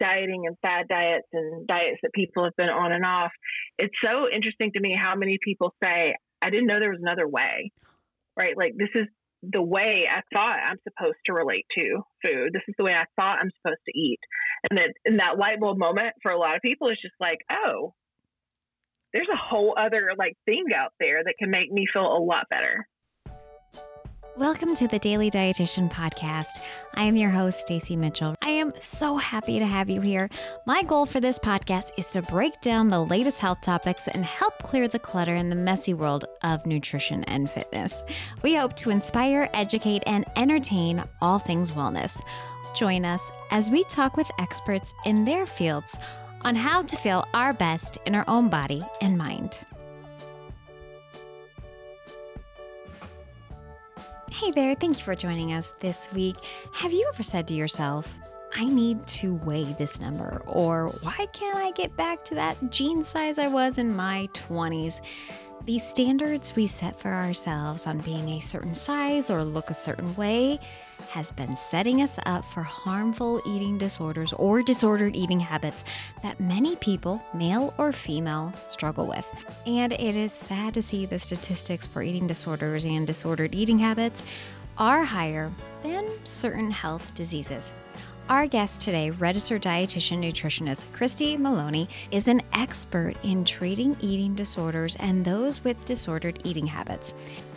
dieting 0.00 0.46
and 0.46 0.56
fad 0.62 0.86
diets 0.88 1.28
and 1.32 1.66
diets 1.66 1.98
that 2.02 2.12
people 2.12 2.44
have 2.44 2.56
been 2.56 2.70
on 2.70 2.92
and 2.92 3.04
off, 3.04 3.32
it's 3.78 3.94
so 4.04 4.28
interesting 4.32 4.72
to 4.72 4.80
me 4.80 4.96
how 4.98 5.14
many 5.14 5.38
people 5.42 5.74
say, 5.82 6.14
I 6.40 6.50
didn't 6.50 6.66
know 6.66 6.78
there 6.78 6.90
was 6.90 7.00
another 7.02 7.26
way, 7.28 7.72
right? 8.38 8.56
Like, 8.56 8.74
this 8.76 8.90
is 8.94 9.06
the 9.42 9.62
way 9.62 10.04
I 10.10 10.22
thought 10.34 10.58
I'm 10.58 10.78
supposed 10.82 11.18
to 11.26 11.32
relate 11.32 11.66
to 11.78 12.02
food. 12.24 12.52
This 12.52 12.62
is 12.66 12.74
the 12.76 12.84
way 12.84 12.92
I 12.92 13.04
thought 13.20 13.38
I'm 13.40 13.50
supposed 13.62 13.80
to 13.86 13.98
eat. 13.98 14.18
And 14.68 14.78
that 14.78 14.92
in 15.04 15.16
that 15.18 15.38
light 15.38 15.60
bulb 15.60 15.78
moment 15.78 16.14
for 16.22 16.32
a 16.32 16.38
lot 16.38 16.56
of 16.56 16.62
people 16.62 16.88
is 16.88 16.98
just 17.00 17.14
like, 17.20 17.38
oh, 17.50 17.94
there's 19.12 19.28
a 19.32 19.36
whole 19.36 19.74
other 19.78 20.10
like 20.18 20.34
thing 20.44 20.66
out 20.76 20.92
there 20.98 21.22
that 21.24 21.34
can 21.38 21.50
make 21.50 21.70
me 21.70 21.86
feel 21.92 22.02
a 22.02 22.18
lot 22.18 22.46
better. 22.50 22.86
Welcome 24.38 24.76
to 24.76 24.86
the 24.86 25.00
Daily 25.00 25.32
Dietitian 25.32 25.90
Podcast. 25.90 26.60
I 26.94 27.02
am 27.02 27.16
your 27.16 27.28
host, 27.28 27.58
Stacy 27.58 27.96
Mitchell. 27.96 28.36
I 28.40 28.50
am 28.50 28.72
so 28.78 29.16
happy 29.16 29.58
to 29.58 29.66
have 29.66 29.90
you 29.90 30.00
here. 30.00 30.30
My 30.64 30.84
goal 30.84 31.06
for 31.06 31.18
this 31.18 31.40
podcast 31.40 31.90
is 31.96 32.06
to 32.10 32.22
break 32.22 32.60
down 32.60 32.86
the 32.86 33.04
latest 33.04 33.40
health 33.40 33.58
topics 33.62 34.06
and 34.06 34.24
help 34.24 34.56
clear 34.62 34.86
the 34.86 35.00
clutter 35.00 35.34
in 35.34 35.50
the 35.50 35.56
messy 35.56 35.92
world 35.92 36.24
of 36.44 36.64
nutrition 36.66 37.24
and 37.24 37.50
fitness. 37.50 38.00
We 38.42 38.54
hope 38.54 38.76
to 38.76 38.90
inspire, 38.90 39.50
educate, 39.54 40.04
and 40.06 40.24
entertain 40.36 41.02
all 41.20 41.40
things 41.40 41.72
wellness. 41.72 42.22
Join 42.76 43.04
us 43.04 43.32
as 43.50 43.70
we 43.70 43.82
talk 43.84 44.16
with 44.16 44.30
experts 44.38 44.94
in 45.04 45.24
their 45.24 45.46
fields 45.46 45.98
on 46.42 46.54
how 46.54 46.82
to 46.82 46.96
feel 46.98 47.26
our 47.34 47.52
best 47.52 47.98
in 48.06 48.14
our 48.14 48.24
own 48.28 48.48
body 48.48 48.82
and 49.00 49.18
mind. 49.18 49.64
Hey 54.38 54.52
there, 54.52 54.76
thank 54.76 55.00
you 55.00 55.04
for 55.04 55.16
joining 55.16 55.52
us 55.52 55.72
this 55.80 56.08
week. 56.12 56.36
Have 56.70 56.92
you 56.92 57.10
ever 57.12 57.24
said 57.24 57.48
to 57.48 57.54
yourself, 57.54 58.06
I 58.54 58.66
need 58.66 59.04
to 59.08 59.34
weigh 59.34 59.64
this 59.64 60.00
number, 60.00 60.40
or 60.46 60.90
why 61.02 61.26
can't 61.32 61.56
I 61.56 61.72
get 61.72 61.96
back 61.96 62.24
to 62.26 62.36
that 62.36 62.70
jean 62.70 63.02
size 63.02 63.40
I 63.40 63.48
was 63.48 63.78
in 63.78 63.92
my 63.92 64.28
20s? 64.34 65.00
These 65.64 65.86
standards 65.86 66.56
we 66.56 66.66
set 66.66 66.98
for 66.98 67.12
ourselves 67.12 67.86
on 67.86 67.98
being 67.98 68.28
a 68.30 68.40
certain 68.40 68.74
size 68.74 69.30
or 69.30 69.44
look 69.44 69.70
a 69.70 69.74
certain 69.74 70.14
way 70.16 70.60
has 71.10 71.30
been 71.30 71.56
setting 71.56 72.00
us 72.00 72.18
up 72.24 72.44
for 72.46 72.62
harmful 72.62 73.42
eating 73.46 73.76
disorders 73.76 74.32
or 74.32 74.62
disordered 74.62 75.14
eating 75.14 75.40
habits 75.40 75.84
that 76.22 76.40
many 76.40 76.76
people, 76.76 77.22
male 77.34 77.74
or 77.76 77.92
female, 77.92 78.52
struggle 78.66 79.06
with. 79.06 79.26
And 79.66 79.92
it 79.92 80.16
is 80.16 80.32
sad 80.32 80.74
to 80.74 80.82
see 80.82 81.06
the 81.06 81.18
statistics 81.18 81.86
for 81.86 82.02
eating 82.02 82.26
disorders 82.26 82.84
and 82.84 83.06
disordered 83.06 83.54
eating 83.54 83.78
habits 83.78 84.22
are 84.78 85.04
higher 85.04 85.52
than 85.82 86.08
certain 86.24 86.70
health 86.70 87.14
diseases. 87.14 87.74
Our 88.28 88.46
guest 88.46 88.82
today, 88.82 89.08
registered 89.08 89.62
dietitian 89.62 90.18
nutritionist 90.18 90.84
Christy 90.92 91.34
Maloney, 91.38 91.88
is 92.10 92.28
an 92.28 92.42
expert 92.52 93.14
in 93.22 93.42
treating 93.42 93.96
eating 94.00 94.34
disorders 94.34 94.96
and 94.96 95.24
those 95.24 95.64
with 95.64 95.82
disordered 95.86 96.38
eating 96.44 96.66
habits. 96.66 97.14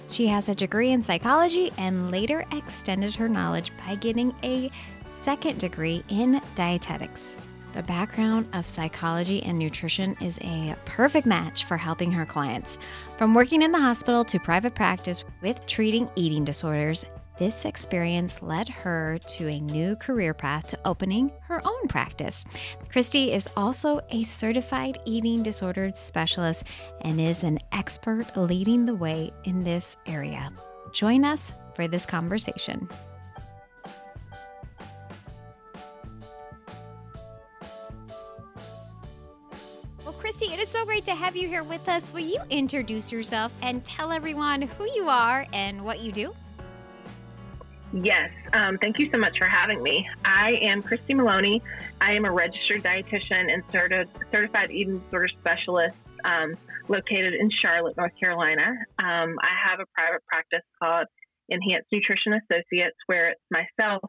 She 0.07 0.27
has 0.27 0.47
a 0.47 0.55
degree 0.55 0.91
in 0.91 1.03
psychology 1.03 1.73
and 1.77 2.09
later 2.09 2.45
extended 2.53 3.13
her 3.15 3.27
knowledge 3.27 3.73
by 3.85 3.95
getting 3.95 4.33
a 4.43 4.71
second 5.19 5.59
degree 5.59 6.05
in 6.07 6.41
dietetics. 6.55 7.35
The 7.73 7.83
background 7.83 8.47
of 8.53 8.65
psychology 8.65 9.43
and 9.43 9.59
nutrition 9.59 10.15
is 10.21 10.37
a 10.39 10.77
perfect 10.85 11.27
match 11.27 11.65
for 11.65 11.75
helping 11.75 12.13
her 12.13 12.25
clients. 12.25 12.77
From 13.17 13.33
working 13.33 13.61
in 13.61 13.73
the 13.73 13.79
hospital 13.79 14.23
to 14.23 14.39
private 14.39 14.75
practice 14.75 15.25
with 15.41 15.65
treating 15.65 16.09
eating 16.15 16.45
disorders, 16.45 17.03
this 17.41 17.65
experience 17.65 18.39
led 18.43 18.69
her 18.69 19.17
to 19.25 19.47
a 19.47 19.59
new 19.59 19.95
career 19.95 20.31
path 20.31 20.67
to 20.67 20.77
opening 20.85 21.31
her 21.41 21.59
own 21.65 21.87
practice. 21.87 22.45
Christy 22.89 23.33
is 23.33 23.49
also 23.57 23.99
a 24.11 24.21
certified 24.21 24.99
eating 25.07 25.41
disorder 25.41 25.89
specialist 25.95 26.65
and 27.01 27.19
is 27.19 27.41
an 27.41 27.57
expert 27.71 28.37
leading 28.37 28.85
the 28.85 28.93
way 28.93 29.31
in 29.45 29.63
this 29.63 29.97
area. 30.05 30.51
Join 30.93 31.25
us 31.25 31.51
for 31.73 31.87
this 31.87 32.05
conversation. 32.05 32.87
Well, 40.05 40.13
Christy, 40.13 40.53
it 40.53 40.59
is 40.59 40.69
so 40.69 40.85
great 40.85 41.05
to 41.05 41.15
have 41.15 41.35
you 41.35 41.47
here 41.47 41.63
with 41.63 41.89
us. 41.89 42.13
Will 42.13 42.19
you 42.19 42.37
introduce 42.51 43.11
yourself 43.11 43.51
and 43.63 43.83
tell 43.83 44.11
everyone 44.11 44.61
who 44.61 44.85
you 44.93 45.09
are 45.09 45.47
and 45.53 45.83
what 45.83 46.01
you 46.01 46.11
do? 46.11 46.35
Yes, 47.93 48.31
um, 48.53 48.77
thank 48.77 48.99
you 48.99 49.09
so 49.11 49.17
much 49.17 49.37
for 49.37 49.47
having 49.47 49.83
me. 49.83 50.07
I 50.23 50.53
am 50.61 50.81
Christy 50.81 51.13
Maloney. 51.13 51.61
I 51.99 52.13
am 52.13 52.23
a 52.23 52.31
registered 52.31 52.83
dietitian 52.83 53.51
and 53.51 53.67
certi- 53.67 54.07
certified 54.31 54.71
eating 54.71 54.99
disorder 54.99 55.27
specialist 55.27 55.97
um, 56.23 56.53
located 56.87 57.33
in 57.33 57.49
Charlotte, 57.49 57.97
North 57.97 58.13
Carolina. 58.21 58.65
Um, 58.97 59.35
I 59.41 59.49
have 59.67 59.81
a 59.81 59.85
private 59.93 60.23
practice 60.25 60.65
called 60.81 61.07
Enhance 61.51 61.85
Nutrition 61.91 62.33
Associates, 62.33 62.95
where 63.07 63.29
it's 63.29 63.41
myself 63.51 64.01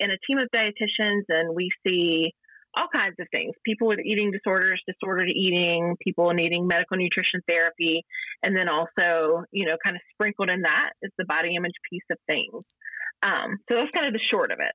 and 0.00 0.10
a 0.10 0.18
team 0.26 0.38
of 0.38 0.48
dietitians, 0.52 1.22
and 1.28 1.54
we 1.54 1.70
see 1.86 2.32
all 2.76 2.86
kinds 2.94 3.16
of 3.18 3.26
things 3.32 3.54
people 3.64 3.88
with 3.88 3.98
eating 4.04 4.30
disorders, 4.30 4.80
disordered 4.86 5.28
eating, 5.28 5.96
people 6.02 6.32
needing 6.32 6.66
medical 6.66 6.96
nutrition 6.96 7.40
therapy, 7.48 8.04
and 8.42 8.56
then 8.56 8.68
also, 8.68 9.44
you 9.50 9.66
know, 9.66 9.76
kind 9.84 9.96
of 9.96 10.02
sprinkled 10.14 10.50
in 10.50 10.62
that 10.62 10.90
is 11.02 11.10
the 11.18 11.24
body 11.24 11.54
image 11.56 11.74
piece 11.90 12.02
of 12.10 12.18
things. 12.26 12.64
Um, 13.22 13.58
so 13.68 13.76
that's 13.76 13.90
kind 13.92 14.06
of 14.06 14.12
the 14.12 14.20
short 14.20 14.50
of 14.50 14.58
it. 14.60 14.72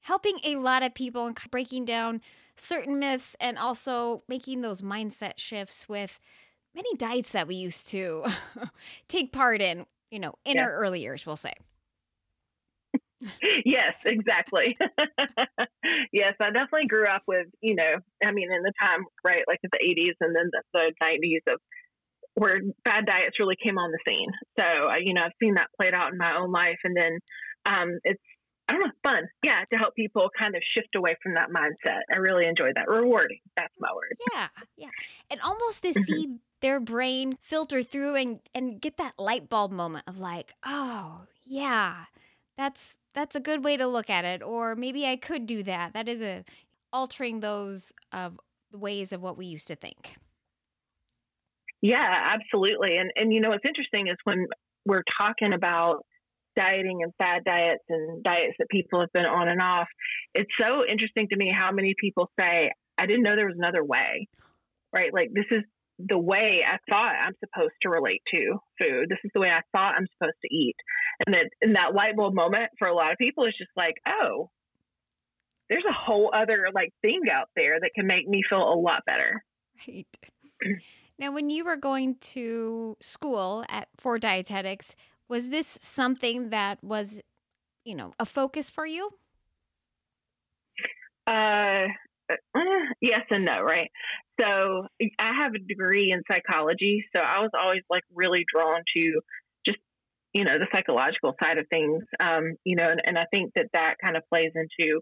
Helping 0.00 0.38
a 0.44 0.56
lot 0.56 0.82
of 0.82 0.94
people 0.94 1.26
and 1.26 1.38
breaking 1.50 1.84
down 1.84 2.20
certain 2.56 2.98
myths 2.98 3.36
and 3.40 3.58
also 3.58 4.22
making 4.28 4.60
those 4.60 4.82
mindset 4.82 5.34
shifts 5.38 5.88
with 5.88 6.20
many 6.74 6.94
diets 6.96 7.32
that 7.32 7.46
we 7.46 7.54
used 7.54 7.88
to 7.88 8.24
take 9.08 9.32
part 9.32 9.60
in, 9.60 9.86
you 10.10 10.18
know, 10.18 10.34
in 10.44 10.56
yeah. 10.56 10.64
our 10.64 10.74
early 10.74 11.00
years, 11.00 11.24
we'll 11.24 11.36
say. 11.36 11.54
yes, 13.64 13.94
exactly. 14.04 14.76
yes, 16.12 16.34
I 16.40 16.50
definitely 16.50 16.86
grew 16.86 17.06
up 17.06 17.22
with, 17.26 17.46
you 17.60 17.74
know, 17.74 17.96
I 18.24 18.32
mean, 18.32 18.52
in 18.52 18.62
the 18.62 18.72
time, 18.80 19.04
right, 19.24 19.44
like 19.48 19.60
in 19.62 19.70
the 19.72 19.78
80s 19.78 20.14
and 20.20 20.36
then 20.36 20.50
the, 20.52 20.62
the 20.74 20.92
90s 21.02 21.52
of 21.52 21.60
where 22.34 22.60
bad 22.84 23.06
diets 23.06 23.38
really 23.38 23.56
came 23.62 23.78
on 23.78 23.92
the 23.92 23.98
scene. 24.06 24.30
So, 24.58 24.92
you 24.98 25.14
know, 25.14 25.22
I've 25.22 25.32
seen 25.40 25.54
that 25.54 25.68
played 25.80 25.94
out 25.94 26.12
in 26.12 26.18
my 26.18 26.36
own 26.36 26.50
life. 26.50 26.78
And 26.82 26.96
then 26.96 27.18
um, 27.66 27.98
it's 28.04 28.22
I 28.68 28.72
don't 28.72 28.82
know, 28.82 28.92
fun. 29.02 29.28
Yeah, 29.42 29.62
to 29.72 29.78
help 29.78 29.94
people 29.94 30.30
kind 30.40 30.56
of 30.56 30.62
shift 30.74 30.94
away 30.94 31.16
from 31.22 31.34
that 31.34 31.50
mindset. 31.50 32.00
I 32.12 32.16
really 32.16 32.46
enjoy 32.46 32.70
that. 32.74 32.88
Rewarding. 32.88 33.40
That's 33.56 33.74
my 33.78 33.90
word. 33.94 34.16
Yeah, 34.32 34.48
yeah. 34.76 34.88
And 35.30 35.40
almost 35.42 35.82
to 35.82 35.90
mm-hmm. 35.90 36.02
see 36.02 36.38
their 36.60 36.80
brain 36.80 37.36
filter 37.42 37.82
through 37.82 38.14
and 38.14 38.40
and 38.54 38.80
get 38.80 38.96
that 38.96 39.14
light 39.18 39.50
bulb 39.50 39.70
moment 39.70 40.04
of 40.06 40.18
like, 40.18 40.54
oh 40.64 41.22
yeah, 41.44 42.06
that's 42.56 42.96
that's 43.14 43.36
a 43.36 43.40
good 43.40 43.62
way 43.64 43.76
to 43.76 43.86
look 43.86 44.08
at 44.08 44.24
it. 44.24 44.42
Or 44.42 44.74
maybe 44.74 45.06
I 45.06 45.16
could 45.16 45.46
do 45.46 45.62
that. 45.64 45.92
That 45.92 46.08
is 46.08 46.22
a 46.22 46.44
altering 46.90 47.40
those 47.40 47.92
of 48.12 48.40
the 48.70 48.78
ways 48.78 49.12
of 49.12 49.20
what 49.20 49.36
we 49.36 49.44
used 49.44 49.68
to 49.68 49.76
think. 49.76 50.16
Yeah, 51.82 52.32
absolutely. 52.32 52.96
And 52.96 53.10
and 53.16 53.30
you 53.30 53.40
know 53.42 53.50
what's 53.50 53.68
interesting 53.68 54.06
is 54.06 54.16
when 54.24 54.46
we're 54.86 55.04
talking 55.20 55.52
about 55.52 56.06
dieting 56.56 57.02
and 57.02 57.12
fad 57.18 57.44
diets 57.44 57.84
and 57.88 58.22
diets 58.22 58.54
that 58.58 58.68
people 58.68 59.00
have 59.00 59.12
been 59.12 59.26
on 59.26 59.48
and 59.48 59.60
off, 59.60 59.88
it's 60.34 60.50
so 60.60 60.84
interesting 60.88 61.28
to 61.28 61.36
me 61.36 61.52
how 61.54 61.72
many 61.72 61.94
people 61.98 62.30
say, 62.38 62.70
I 62.96 63.06
didn't 63.06 63.22
know 63.22 63.36
there 63.36 63.46
was 63.46 63.58
another 63.58 63.84
way, 63.84 64.28
right? 64.94 65.12
Like, 65.12 65.30
this 65.32 65.46
is 65.50 65.62
the 65.98 66.18
way 66.18 66.60
I 66.66 66.78
thought 66.90 67.14
I'm 67.14 67.34
supposed 67.40 67.74
to 67.82 67.88
relate 67.88 68.22
to 68.34 68.58
food. 68.80 69.08
This 69.08 69.18
is 69.24 69.30
the 69.34 69.40
way 69.40 69.48
I 69.48 69.60
thought 69.76 69.94
I'm 69.96 70.06
supposed 70.18 70.38
to 70.42 70.54
eat. 70.54 70.76
And 71.26 71.34
that 71.34 71.50
in 71.62 71.72
that 71.74 71.94
light 71.94 72.16
bulb 72.16 72.34
moment 72.34 72.70
for 72.78 72.88
a 72.88 72.94
lot 72.94 73.12
of 73.12 73.18
people 73.18 73.46
is 73.46 73.54
just 73.56 73.70
like, 73.76 73.94
oh, 74.08 74.50
there's 75.70 75.84
a 75.88 75.92
whole 75.92 76.32
other 76.34 76.66
like 76.74 76.92
thing 77.00 77.22
out 77.32 77.48
there 77.56 77.78
that 77.80 77.90
can 77.94 78.06
make 78.06 78.28
me 78.28 78.42
feel 78.48 78.62
a 78.62 78.74
lot 78.74 79.02
better. 79.06 79.44
Right. 79.86 80.06
Now, 81.16 81.32
when 81.32 81.48
you 81.48 81.64
were 81.64 81.76
going 81.76 82.16
to 82.20 82.96
school 83.00 83.64
at 83.68 83.86
for 83.96 84.18
dietetics, 84.18 84.96
was 85.28 85.48
this 85.48 85.78
something 85.80 86.50
that 86.50 86.82
was, 86.82 87.20
you 87.84 87.94
know, 87.94 88.12
a 88.18 88.26
focus 88.26 88.70
for 88.70 88.86
you? 88.86 89.10
Uh, 91.26 91.86
uh, 92.30 92.60
yes 93.00 93.22
and 93.30 93.44
no, 93.44 93.62
right? 93.62 93.90
So 94.40 94.86
I 95.18 95.32
have 95.42 95.54
a 95.54 95.58
degree 95.58 96.12
in 96.12 96.22
psychology, 96.30 97.04
so 97.14 97.22
I 97.22 97.40
was 97.40 97.50
always 97.58 97.82
like 97.88 98.02
really 98.14 98.44
drawn 98.52 98.82
to 98.96 99.20
just 99.66 99.78
you 100.32 100.44
know 100.44 100.58
the 100.58 100.66
psychological 100.74 101.34
side 101.42 101.58
of 101.58 101.66
things, 101.70 102.02
um, 102.20 102.56
you 102.64 102.76
know, 102.76 102.88
and, 102.88 103.00
and 103.06 103.18
I 103.18 103.26
think 103.32 103.52
that 103.54 103.66
that 103.72 103.96
kind 104.02 104.16
of 104.16 104.22
plays 104.28 104.52
into 104.54 105.00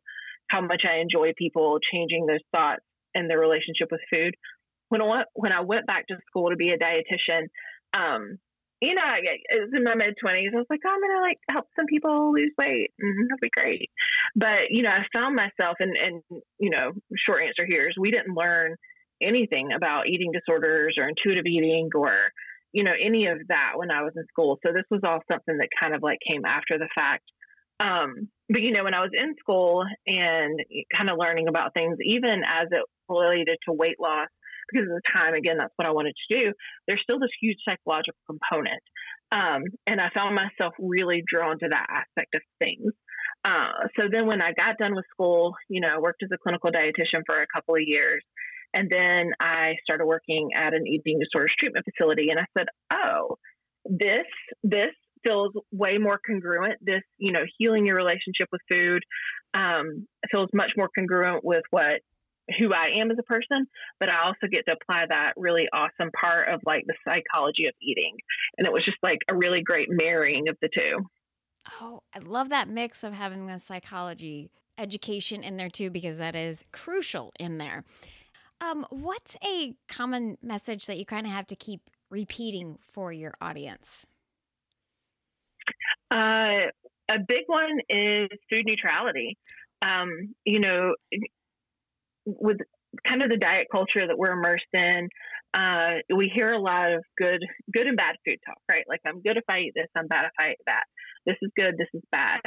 how 0.49 0.61
much 0.61 0.85
I 0.87 0.99
enjoy 0.99 1.33
people 1.37 1.79
changing 1.93 2.27
their 2.27 2.41
thoughts 2.55 2.85
and 3.15 3.31
their 3.31 3.39
relationship 3.39 3.89
with 3.91 4.01
food. 4.13 4.35
When 4.89 5.01
I 5.01 5.07
went, 5.07 5.29
when 5.35 5.53
I 5.53 5.61
went 5.61 5.87
back 5.87 6.07
to 6.09 6.17
school 6.27 6.51
to 6.51 6.57
be 6.57 6.71
a 6.71 6.79
dietitian, 6.79 7.47
um, 7.95 8.39
you 8.83 8.97
know, 8.97 9.03
it 9.15 9.61
was 9.61 9.71
in 9.73 9.85
my 9.85 9.95
mid 9.95 10.17
twenties. 10.21 10.51
I 10.53 10.59
was 10.59 10.67
like, 10.69 10.81
oh, 10.85 10.91
I'm 10.91 11.01
gonna 11.01 11.23
like 11.23 11.39
help 11.49 11.67
some 11.77 11.87
people 11.87 12.33
lose 12.33 12.51
weight, 12.59 12.91
and 12.99 13.31
that'll 13.31 13.39
be 13.41 13.49
great. 13.57 13.91
But 14.35 14.71
you 14.71 14.83
know, 14.83 14.91
I 14.91 15.07
found 15.15 15.37
myself, 15.37 15.77
and 15.79 15.97
and 15.97 16.23
you 16.59 16.71
know, 16.71 16.91
short 17.17 17.45
answer 17.45 17.65
here 17.65 17.89
is 17.89 17.95
we 17.97 18.11
didn't 18.11 18.37
learn 18.37 18.75
anything 19.23 19.73
about 19.73 20.09
eating 20.09 20.33
disorders 20.33 20.97
or 20.99 21.05
intuitive 21.09 21.47
eating 21.47 21.91
or 21.95 22.11
you 22.73 22.83
know 22.83 22.91
any 23.01 23.29
of 23.29 23.39
that 23.51 23.75
when 23.77 23.93
I 23.93 24.03
was 24.03 24.15
in 24.17 24.25
school. 24.27 24.59
So 24.67 24.73
this 24.73 24.85
was 24.91 25.03
all 25.05 25.21
something 25.31 25.59
that 25.59 25.69
kind 25.81 25.95
of 25.95 26.03
like 26.03 26.19
came 26.29 26.45
after 26.45 26.77
the 26.77 26.89
fact. 26.93 27.23
Um, 27.79 28.31
but 28.49 28.63
you 28.63 28.73
know, 28.73 28.83
when 28.83 28.95
I 28.95 29.01
was 29.01 29.13
in 29.15 29.37
school 29.39 29.85
and 30.09 30.59
kind 30.93 31.09
of 31.09 31.19
learning 31.19 31.47
about 31.47 31.73
things, 31.73 31.99
even 32.05 32.43
as 32.45 32.67
it 32.73 32.83
related 33.09 33.59
to 33.69 33.73
weight 33.73 34.01
loss, 34.01 34.29
because 34.73 34.89
of 34.89 34.95
the 34.95 35.13
time, 35.13 35.35
again, 35.35 35.57
that's 35.59 35.73
what 35.77 35.87
I 35.87 35.93
wanted 35.93 36.15
to 36.29 36.39
do. 36.39 36.53
There's 36.87 37.01
still 37.03 37.19
this 37.19 37.31
huge 37.41 37.59
psychological 37.69 38.19
component, 38.27 38.83
um, 39.31 39.63
and 39.87 40.01
I 40.01 40.11
found 40.15 40.35
myself 40.35 40.75
really 40.79 41.23
drawn 41.27 41.59
to 41.59 41.69
that 41.71 41.87
aspect 41.89 42.35
of 42.35 42.43
things. 42.59 42.93
Uh, 43.45 43.89
so 43.99 44.07
then, 44.11 44.27
when 44.27 44.41
I 44.41 44.53
got 44.53 44.79
done 44.79 44.95
with 44.95 45.05
school, 45.11 45.55
you 45.69 45.81
know, 45.81 45.89
I 45.89 45.99
worked 45.99 46.23
as 46.23 46.31
a 46.33 46.39
clinical 46.39 46.71
dietitian 46.71 47.23
for 47.27 47.41
a 47.41 47.47
couple 47.53 47.75
of 47.75 47.83
years, 47.85 48.23
and 48.75 48.89
then 48.91 49.33
I 49.41 49.75
started 49.85 50.07
working 50.07 50.51
at 50.57 50.75
an 50.75 50.87
eating 50.87 51.19
disorders 51.19 51.55
treatment 51.59 51.85
facility. 51.85 52.29
And 52.31 52.41
I 52.41 52.47
said, 52.57 52.69
oh, 52.93 53.37
this, 53.85 54.27
this 54.63 54.93
feels 55.25 55.53
way 55.71 55.99
more 55.99 56.19
congruent. 56.25 56.79
This, 56.81 57.03
you 57.19 57.33
know, 57.33 57.43
healing 57.59 57.87
your 57.87 57.97
relationship 57.97 58.49
with 58.51 58.61
food 58.71 59.03
um, 59.55 60.07
feels 60.31 60.49
much 60.55 60.73
more 60.77 60.89
congruent 60.97 61.45
with 61.45 61.63
what 61.71 62.01
who 62.59 62.73
I 62.73 63.01
am 63.01 63.11
as 63.11 63.19
a 63.19 63.23
person, 63.23 63.67
but 64.01 64.09
I 64.09 64.25
also 64.25 64.47
get 64.51 64.67
to 64.67 64.73
apply 64.73 65.07
that 65.09 65.33
really 65.37 65.69
awesome 65.73 66.11
part 66.19 66.49
of 66.49 66.61
like 66.67 66.85
the 66.87 66.95
psychology 67.07 67.67
of 67.67 67.75
eating. 67.81 68.17
And 68.59 68.67
it 68.67 68.73
was 68.73 68.85
just 68.85 68.99
like 69.03 69.19
a 69.31 69.37
really 69.37 69.63
great 69.63 69.89
marrying 69.91 70.49
of 70.49 70.57
the 70.61 70.69
two. 70.77 70.99
Oh, 71.81 72.03
I 72.15 72.19
love 72.19 72.49
that 72.49 72.69
mix 72.69 73.05
of 73.05 73.13
having 73.13 73.47
the 73.47 73.59
psychology 73.59 74.51
education 74.79 75.43
in 75.43 75.57
there 75.57 75.71
too, 75.71 75.91
because 75.91 76.17
that 76.19 76.35
is 76.35 76.65
crucial 76.73 77.33
in 77.39 77.59
there. 77.59 77.85
Um, 78.61 78.87
what's 78.91 79.37
a 79.45 79.75
common 79.89 80.39
message 80.43 80.87
that 80.87 80.99
you 80.99 81.05
kind 81.05 81.27
of 81.27 81.33
have 81.33 81.47
to 81.47 81.57
keep 81.57 81.81
repeating 82.11 82.79
for 82.93 83.13
your 83.13 83.35
audience? 83.41 84.07
Uh, 86.11 86.71
a 87.11 87.19
big 87.27 87.45
one 87.47 87.79
is 87.89 88.29
food 88.51 88.65
neutrality. 88.67 89.37
Um, 89.85 90.35
you 90.45 90.61
know, 90.61 90.95
with 92.25 92.59
kind 93.07 93.23
of 93.23 93.31
the 93.31 93.37
diet 93.37 93.69
culture 93.71 94.07
that 94.07 94.19
we're 94.19 94.33
immersed 94.33 94.65
in, 94.73 95.09
uh, 95.55 95.95
we 96.15 96.31
hear 96.35 96.53
a 96.53 96.61
lot 96.61 96.93
of 96.93 97.05
good, 97.19 97.41
good 97.73 97.87
and 97.87 97.97
bad 97.97 98.17
food 98.27 98.39
talk, 98.47 98.59
right? 98.71 98.85
Like 98.89 99.01
I'm 99.07 99.23
good 99.23 99.37
if 99.37 99.45
I 99.49 99.61
eat 99.61 99.73
this, 99.75 99.89
I'm 99.97 100.07
bad 100.07 100.25
if 100.25 100.33
I 100.39 100.51
eat 100.51 100.65
that. 100.67 100.85
This 101.27 101.37
is 101.43 101.51
good, 101.57 101.75
this 101.79 101.89
is 101.95 102.03
bad 102.11 102.41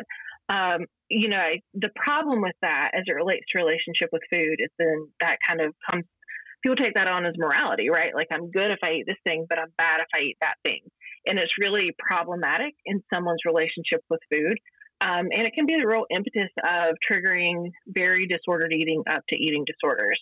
um, 0.49 0.85
you 1.09 1.29
know, 1.29 1.37
I, 1.37 1.61
the 1.73 1.89
problem 1.95 2.41
with 2.41 2.55
that 2.61 2.91
as 2.93 3.03
it 3.07 3.15
relates 3.15 3.45
to 3.49 3.63
relationship 3.63 4.09
with 4.11 4.21
food 4.31 4.57
is 4.59 4.69
then 4.77 5.07
that 5.19 5.37
kind 5.47 5.61
of 5.61 5.73
comes, 5.89 6.05
people 6.63 6.75
take 6.75 6.93
that 6.95 7.07
on 7.07 7.25
as 7.25 7.33
morality, 7.37 7.89
right? 7.89 8.13
Like 8.13 8.27
I'm 8.31 8.51
good 8.51 8.71
if 8.71 8.79
I 8.83 8.93
eat 8.93 9.05
this 9.07 9.17
thing, 9.25 9.45
but 9.49 9.59
I'm 9.59 9.73
bad 9.77 10.01
if 10.01 10.07
I 10.15 10.21
eat 10.21 10.37
that 10.41 10.55
thing. 10.63 10.81
And 11.27 11.39
it's 11.39 11.53
really 11.59 11.91
problematic 11.97 12.73
in 12.85 13.01
someone's 13.11 13.41
relationship 13.45 14.01
with 14.09 14.19
food. 14.31 14.57
Um, 15.01 15.27
and 15.31 15.45
it 15.45 15.53
can 15.53 15.65
be 15.65 15.75
the 15.79 15.87
real 15.87 16.05
impetus 16.09 16.49
of 16.63 16.95
triggering 17.11 17.71
very 17.87 18.27
disordered 18.27 18.71
eating 18.73 19.03
up 19.09 19.23
to 19.29 19.35
eating 19.35 19.65
disorders. 19.65 20.19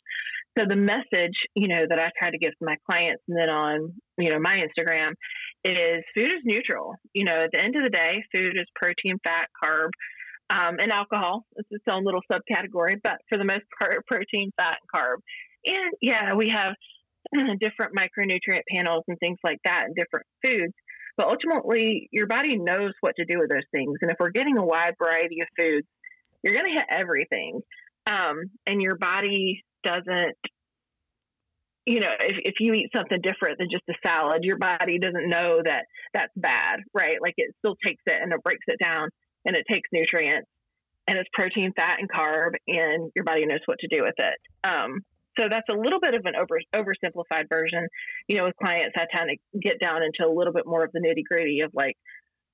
So 0.58 0.66
the 0.68 0.76
message, 0.76 1.36
you 1.56 1.68
know, 1.68 1.86
that 1.88 2.00
I 2.00 2.10
try 2.18 2.30
to 2.30 2.38
give 2.38 2.52
to 2.52 2.66
my 2.66 2.76
clients 2.86 3.24
and 3.28 3.38
then 3.38 3.50
on, 3.50 3.94
you 4.18 4.30
know, 4.30 4.40
my 4.40 4.58
Instagram 4.58 5.14
is 5.64 6.04
food 6.14 6.30
is 6.30 6.42
neutral. 6.44 6.96
You 7.14 7.26
know, 7.26 7.44
at 7.46 7.52
the 7.52 7.64
end 7.64 7.76
of 7.76 7.84
the 7.84 7.90
day, 7.90 8.24
food 8.32 8.56
is 8.56 8.68
protein, 8.76 9.18
fat, 9.24 9.48
carb, 9.64 9.90
um, 10.50 10.78
and 10.80 10.92
alcohol. 10.92 11.46
It's 11.56 11.70
its 11.72 11.86
own 11.90 12.04
little 12.04 12.22
subcategory, 12.32 12.98
but 13.04 13.18
for 13.30 13.38
the 13.38 13.46
most 13.46 13.64
part, 13.80 14.06
protein, 14.08 14.52
fat, 14.58 14.78
and 14.82 15.02
carb. 15.02 15.18
And 15.66 15.94
yeah, 16.02 16.36
we 16.36 16.50
have 16.50 16.76
different 17.60 17.96
micronutrient 17.96 18.64
panels 18.70 19.04
and 19.08 19.18
things 19.20 19.40
like 19.44 19.60
that 19.66 19.86
in 19.88 19.94
different 19.96 20.26
foods. 20.46 20.74
But 21.18 21.28
ultimately, 21.28 22.10
your 22.12 22.28
body 22.28 22.58
knows 22.58 22.94
what 23.02 23.16
to 23.18 23.26
do 23.26 23.40
with 23.40 23.50
those 23.50 23.68
things. 23.72 23.98
And 24.02 24.10
if 24.10 24.18
we're 24.20 24.32
getting 24.32 24.58
a 24.58 24.66
wide 24.66 24.96
variety 24.98 25.42
of 25.42 25.48
foods, 25.58 25.88
you're 26.42 26.54
going 26.54 26.74
to 26.74 26.80
hit 26.80 26.88
everything. 26.90 27.62
Um, 28.08 28.42
and 28.66 28.82
your 28.82 28.96
body 28.96 29.64
doesn't 29.84 30.36
you 31.86 32.00
know, 32.00 32.12
if, 32.20 32.38
if 32.46 32.54
you 32.60 32.74
eat 32.74 32.90
something 32.96 33.20
different 33.22 33.58
than 33.60 33.68
just 33.70 33.84
a 33.90 33.94
salad, 34.06 34.44
your 34.44 34.58
body 34.58 35.00
doesn't 35.00 35.28
know 35.28 35.60
that 35.64 35.86
that's 36.14 36.32
bad, 36.36 36.80
right? 36.94 37.18
Like 37.22 37.34
it 37.38 37.54
still 37.60 37.76
takes 37.86 38.02
it 38.06 38.22
and 38.22 38.32
it 38.32 38.42
breaks 38.44 38.64
it 38.68 38.80
down 38.82 39.10
and 39.46 39.56
it 39.56 39.66
takes 39.70 39.90
nutrients 39.92 40.48
and 41.08 41.18
it's 41.18 41.30
protein, 41.34 41.74
fat, 41.76 42.00
and 42.00 42.10
carb, 42.10 42.52
and 42.68 43.12
your 43.16 43.26
body 43.26 43.46
knows 43.46 43.60
what 43.66 43.78
to 43.80 43.88
do 43.88 44.04
with 44.04 44.16
it. 44.18 44.38
Um, 44.64 45.02
so 45.40 45.48
that's 45.50 45.68
a 45.70 45.76
little 45.76 46.00
bit 46.00 46.14
of 46.14 46.26
an 46.26 46.36
over 46.36 46.60
oversimplified 46.76 47.50
version. 47.50 47.88
You 48.28 48.38
know, 48.38 48.44
with 48.46 48.56
clients, 48.56 48.96
I 48.98 49.06
tend 49.16 49.30
to 49.32 49.60
get 49.60 49.80
down 49.80 50.02
into 50.04 50.30
a 50.30 50.34
little 50.34 50.54
bit 50.54 50.66
more 50.66 50.84
of 50.84 50.92
the 50.92 51.00
nitty 51.00 51.24
gritty 51.28 51.62
of 51.62 51.72
like 51.74 51.96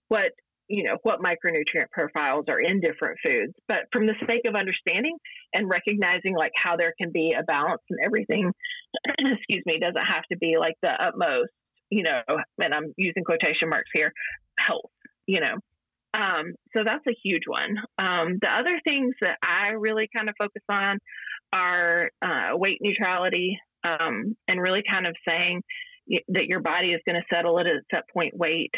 what 0.07 0.31
you 0.69 0.83
know 0.83 0.97
what 1.01 1.19
micronutrient 1.19 1.89
profiles 1.91 2.45
are 2.47 2.59
in 2.59 2.79
different 2.79 3.17
foods 3.25 3.53
but 3.67 3.79
from 3.91 4.05
the 4.05 4.13
sake 4.27 4.41
of 4.45 4.55
understanding 4.55 5.17
and 5.53 5.67
recognizing 5.67 6.35
like 6.35 6.51
how 6.55 6.77
there 6.77 6.93
can 6.99 7.11
be 7.11 7.35
a 7.37 7.43
balance 7.43 7.81
and 7.89 7.99
everything 8.05 8.51
excuse 9.19 9.63
me 9.65 9.79
doesn't 9.79 10.05
have 10.05 10.23
to 10.31 10.37
be 10.37 10.55
like 10.59 10.75
the 10.81 10.91
utmost 10.91 11.49
you 11.89 12.03
know 12.03 12.21
and 12.63 12.73
i'm 12.73 12.93
using 12.97 13.23
quotation 13.23 13.67
marks 13.69 13.89
here 13.93 14.13
health 14.59 14.91
you 15.25 15.41
know 15.41 15.55
um, 16.11 16.55
so 16.75 16.83
that's 16.83 17.05
a 17.07 17.15
huge 17.23 17.43
one 17.45 17.77
um, 17.97 18.37
the 18.41 18.49
other 18.49 18.79
things 18.87 19.15
that 19.21 19.37
i 19.43 19.69
really 19.69 20.07
kind 20.15 20.29
of 20.29 20.35
focus 20.37 20.63
on 20.69 20.99
are 21.53 22.11
uh, 22.21 22.49
weight 22.53 22.79
neutrality 22.81 23.59
um, 23.83 24.35
and 24.47 24.61
really 24.61 24.83
kind 24.89 25.07
of 25.07 25.15
saying 25.27 25.63
that 26.29 26.47
your 26.47 26.59
body 26.59 26.91
is 26.91 27.01
going 27.07 27.19
to 27.19 27.35
settle 27.35 27.59
at 27.59 27.67
a 27.67 27.81
set 27.91 28.03
point 28.13 28.35
weight 28.35 28.71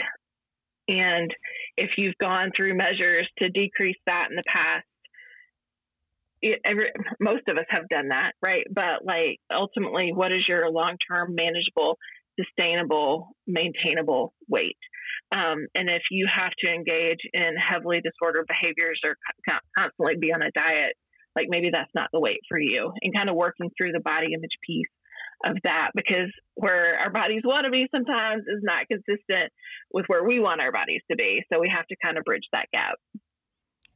and 0.87 1.33
if 1.77 1.91
you've 1.97 2.17
gone 2.19 2.51
through 2.55 2.75
measures 2.75 3.27
to 3.39 3.49
decrease 3.49 3.97
that 4.07 4.27
in 4.29 4.35
the 4.35 4.43
past, 4.47 4.85
it, 6.41 6.59
every, 6.65 6.91
most 7.19 7.47
of 7.47 7.57
us 7.57 7.65
have 7.69 7.87
done 7.89 8.09
that, 8.09 8.33
right? 8.43 8.65
But 8.69 9.05
like 9.05 9.39
ultimately, 9.53 10.11
what 10.13 10.31
is 10.31 10.47
your 10.47 10.69
long 10.69 10.97
term 11.09 11.35
manageable, 11.35 11.97
sustainable, 12.39 13.29
maintainable 13.47 14.33
weight? 14.49 14.77
Um, 15.31 15.67
and 15.75 15.89
if 15.89 16.03
you 16.09 16.27
have 16.33 16.51
to 16.63 16.71
engage 16.71 17.19
in 17.31 17.55
heavily 17.55 18.01
disordered 18.01 18.47
behaviors 18.47 18.99
or 19.05 19.15
constantly 19.77 20.15
be 20.19 20.33
on 20.33 20.41
a 20.41 20.51
diet, 20.51 20.95
like 21.35 21.47
maybe 21.49 21.69
that's 21.71 21.91
not 21.93 22.09
the 22.11 22.19
weight 22.19 22.41
for 22.47 22.59
you, 22.59 22.91
and 23.01 23.15
kind 23.15 23.29
of 23.29 23.35
working 23.35 23.69
through 23.77 23.91
the 23.91 23.99
body 23.99 24.33
image 24.33 24.57
piece 24.65 24.87
of 25.45 25.57
that 25.63 25.89
because 25.95 26.31
where 26.55 26.97
our 26.99 27.09
bodies 27.09 27.41
want 27.43 27.65
to 27.65 27.71
be 27.71 27.87
sometimes 27.93 28.43
is 28.43 28.61
not 28.61 28.87
consistent 28.87 29.51
with 29.91 30.05
where 30.07 30.23
we 30.23 30.39
want 30.39 30.61
our 30.61 30.71
bodies 30.71 31.01
to 31.09 31.17
be. 31.17 31.43
So 31.51 31.59
we 31.59 31.71
have 31.73 31.87
to 31.87 31.95
kind 32.03 32.17
of 32.17 32.23
bridge 32.23 32.47
that 32.53 32.67
gap. 32.71 32.95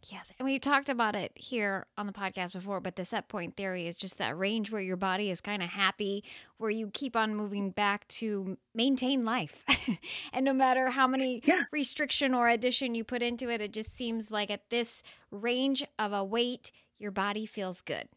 Yes. 0.08 0.32
And 0.38 0.46
we've 0.46 0.62
talked 0.62 0.90
about 0.90 1.16
it 1.16 1.32
here 1.36 1.88
on 1.98 2.06
the 2.06 2.14
podcast 2.14 2.54
before, 2.54 2.80
but 2.80 2.96
the 2.96 3.06
set 3.06 3.28
point 3.28 3.56
theory 3.56 3.88
is 3.88 3.96
just 3.96 4.20
that 4.20 4.38
range 4.38 4.72
where 4.72 4.82
your 4.82 4.98
body 4.98 5.32
is 5.32 5.42
kind 5.42 5.64
of 5.64 5.70
happy, 5.70 6.24
where 6.58 6.70
you 6.70 6.92
keep 6.94 7.16
on 7.16 7.36
moving 7.36 7.72
back 7.72 8.08
to 8.10 8.56
maintain 8.76 9.26
life. 9.26 9.64
and 10.34 10.46
no 10.46 10.54
matter 10.54 10.92
how 10.92 11.08
many 11.08 11.42
yeah. 11.44 11.64
restriction 11.72 12.36
or 12.36 12.48
addition 12.48 12.94
you 12.94 13.04
put 13.04 13.24
into 13.24 13.50
it, 13.50 13.62
it 13.62 13.74
just 13.74 13.96
seems 13.96 14.30
like 14.30 14.52
at 14.52 14.70
this 14.70 15.02
range 15.32 15.84
of 15.98 16.14
a 16.14 16.24
weight, 16.24 16.72
your 17.00 17.12
body 17.12 17.46
feels 17.46 17.82
good. 17.82 18.08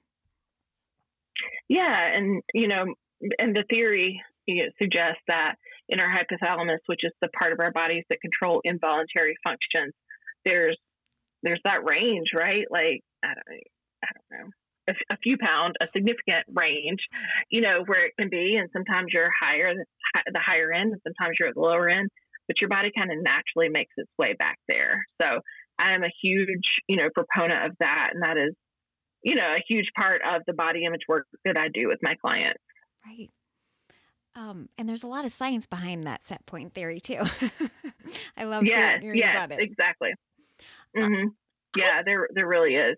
Yeah. 1.68 2.16
And, 2.16 2.42
you 2.54 2.68
know, 2.68 2.86
and 3.38 3.54
the 3.54 3.64
theory 3.72 4.22
suggests 4.80 5.22
that 5.28 5.56
in 5.88 6.00
our 6.00 6.08
hypothalamus, 6.08 6.78
which 6.86 7.04
is 7.04 7.12
the 7.20 7.28
part 7.28 7.52
of 7.52 7.60
our 7.60 7.72
bodies 7.72 8.04
that 8.10 8.20
control 8.20 8.60
involuntary 8.64 9.36
functions, 9.44 9.94
there's 10.44 10.78
there's 11.42 11.60
that 11.64 11.88
range, 11.88 12.30
right? 12.36 12.64
Like 12.70 13.02
I 13.22 13.28
don't, 13.28 13.60
I 14.02 14.08
don't 14.14 14.40
know, 14.40 14.50
a, 14.88 15.14
a, 15.14 15.16
few 15.18 15.36
pound, 15.38 15.76
a 15.80 15.86
significant 15.94 16.46
range, 16.52 17.00
you 17.50 17.60
know, 17.60 17.84
where 17.86 18.06
it 18.06 18.12
can 18.18 18.28
be, 18.28 18.56
and 18.56 18.68
sometimes 18.72 19.12
you're 19.12 19.30
higher, 19.40 19.72
the 19.74 20.40
higher 20.44 20.72
end, 20.72 20.92
and 20.92 21.00
sometimes 21.06 21.36
you're 21.38 21.48
at 21.48 21.54
the 21.54 21.60
lower 21.60 21.88
end, 21.88 22.08
but 22.48 22.60
your 22.60 22.68
body 22.68 22.90
kind 22.96 23.10
of 23.12 23.18
naturally 23.22 23.68
makes 23.68 23.92
its 23.96 24.10
way 24.18 24.34
back 24.38 24.58
there. 24.68 25.04
So 25.22 25.40
I 25.78 25.94
am 25.94 26.02
a 26.02 26.10
huge, 26.22 26.82
you 26.88 26.96
know, 26.96 27.08
proponent 27.14 27.66
of 27.66 27.76
that, 27.80 28.10
and 28.14 28.22
that 28.24 28.36
is, 28.36 28.54
you 29.22 29.34
know, 29.34 29.42
a 29.42 29.62
huge 29.66 29.88
part 29.98 30.20
of 30.28 30.42
the 30.46 30.52
body 30.52 30.84
image 30.84 31.02
work 31.08 31.26
that 31.44 31.58
I 31.58 31.68
do 31.68 31.88
with 31.88 31.98
my 32.02 32.14
clients. 32.14 32.62
Right. 33.04 33.30
Um, 34.34 34.68
and 34.78 34.88
there's 34.88 35.02
a 35.02 35.08
lot 35.08 35.24
of 35.24 35.32
science 35.32 35.66
behind 35.66 36.04
that 36.04 36.24
set 36.24 36.46
point 36.46 36.72
theory 36.72 37.00
too. 37.00 37.22
I 38.36 38.44
love 38.44 38.64
yes, 38.64 39.00
hearing, 39.00 39.18
yes, 39.18 39.36
about 39.36 39.52
it. 39.52 39.60
Exactly. 39.60 40.10
Uh, 40.96 41.00
mm-hmm. 41.00 41.28
yeah, 41.76 41.98
I, 41.98 42.02
there 42.04 42.28
there 42.32 42.46
really 42.46 42.74
is. 42.76 42.96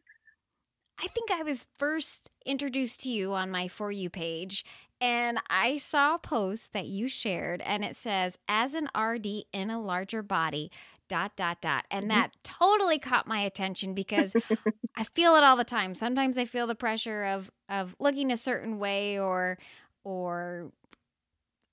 I 0.98 1.06
think 1.08 1.30
I 1.30 1.42
was 1.42 1.66
first 1.78 2.28
introduced 2.44 3.00
to 3.04 3.10
you 3.10 3.32
on 3.32 3.50
my 3.50 3.68
For 3.68 3.90
You 3.90 4.10
page, 4.10 4.66
and 5.00 5.38
I 5.48 5.78
saw 5.78 6.16
a 6.16 6.18
post 6.18 6.74
that 6.74 6.86
you 6.86 7.08
shared, 7.08 7.62
and 7.62 7.84
it 7.84 7.96
says, 7.96 8.36
as 8.46 8.74
an 8.74 8.88
RD 8.98 9.44
in 9.50 9.70
a 9.70 9.80
larger 9.80 10.22
body, 10.22 10.70
dot, 11.11 11.37
dot, 11.37 11.61
dot. 11.61 11.85
And 11.90 12.07
Mhm. 12.07 12.09
that 12.09 12.33
totally 12.43 12.99
caught 12.99 13.26
my 13.26 13.40
attention 13.40 13.93
because 13.93 14.35
I 14.97 15.05
feel 15.05 15.35
it 15.35 15.45
all 15.45 15.57
the 15.57 15.64
time. 15.64 15.95
Sometimes 15.95 16.38
I 16.38 16.47
feel 16.47 16.67
the 16.67 16.75
pressure 16.75 17.25
of, 17.25 17.50
of 17.69 17.95
looking 17.99 18.31
a 18.31 18.37
certain 18.38 18.79
way 18.79 19.19
or, 19.19 19.59
or, 20.05 20.73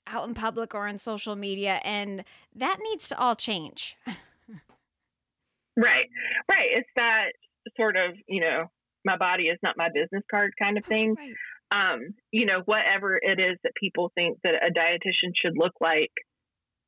out 0.10 0.27
in 0.27 0.34
public 0.34 0.74
or 0.74 0.88
on 0.88 0.98
social 0.98 1.36
media 1.36 1.82
and 1.84 2.24
that 2.56 2.77
needs 2.82 3.10
to 3.10 3.17
all 3.20 3.36
change 3.36 3.98
Right, 5.77 6.08
right. 6.50 6.70
It's 6.72 6.89
that 6.96 7.34
sort 7.75 7.98
of, 7.98 8.15
you 8.27 8.41
know, 8.41 8.65
my 9.06 9.15
body 9.15 9.44
is 9.44 9.60
not 9.62 9.77
my 9.77 9.89
business 9.94 10.24
card 10.29 10.53
kind 10.62 10.77
of 10.77 10.86
thing. 10.86 11.15
right 11.15 11.34
Um, 11.70 12.15
you 12.32 12.46
know, 12.46 12.62
whatever 12.65 13.20
it 13.22 13.39
is 13.39 13.58
that 13.63 13.74
people 13.79 14.12
think 14.15 14.39
that 14.44 14.56
a 14.56 14.72
dietitian 14.72 15.34
should 15.36 15.56
look 15.56 15.74
like, 15.79 16.12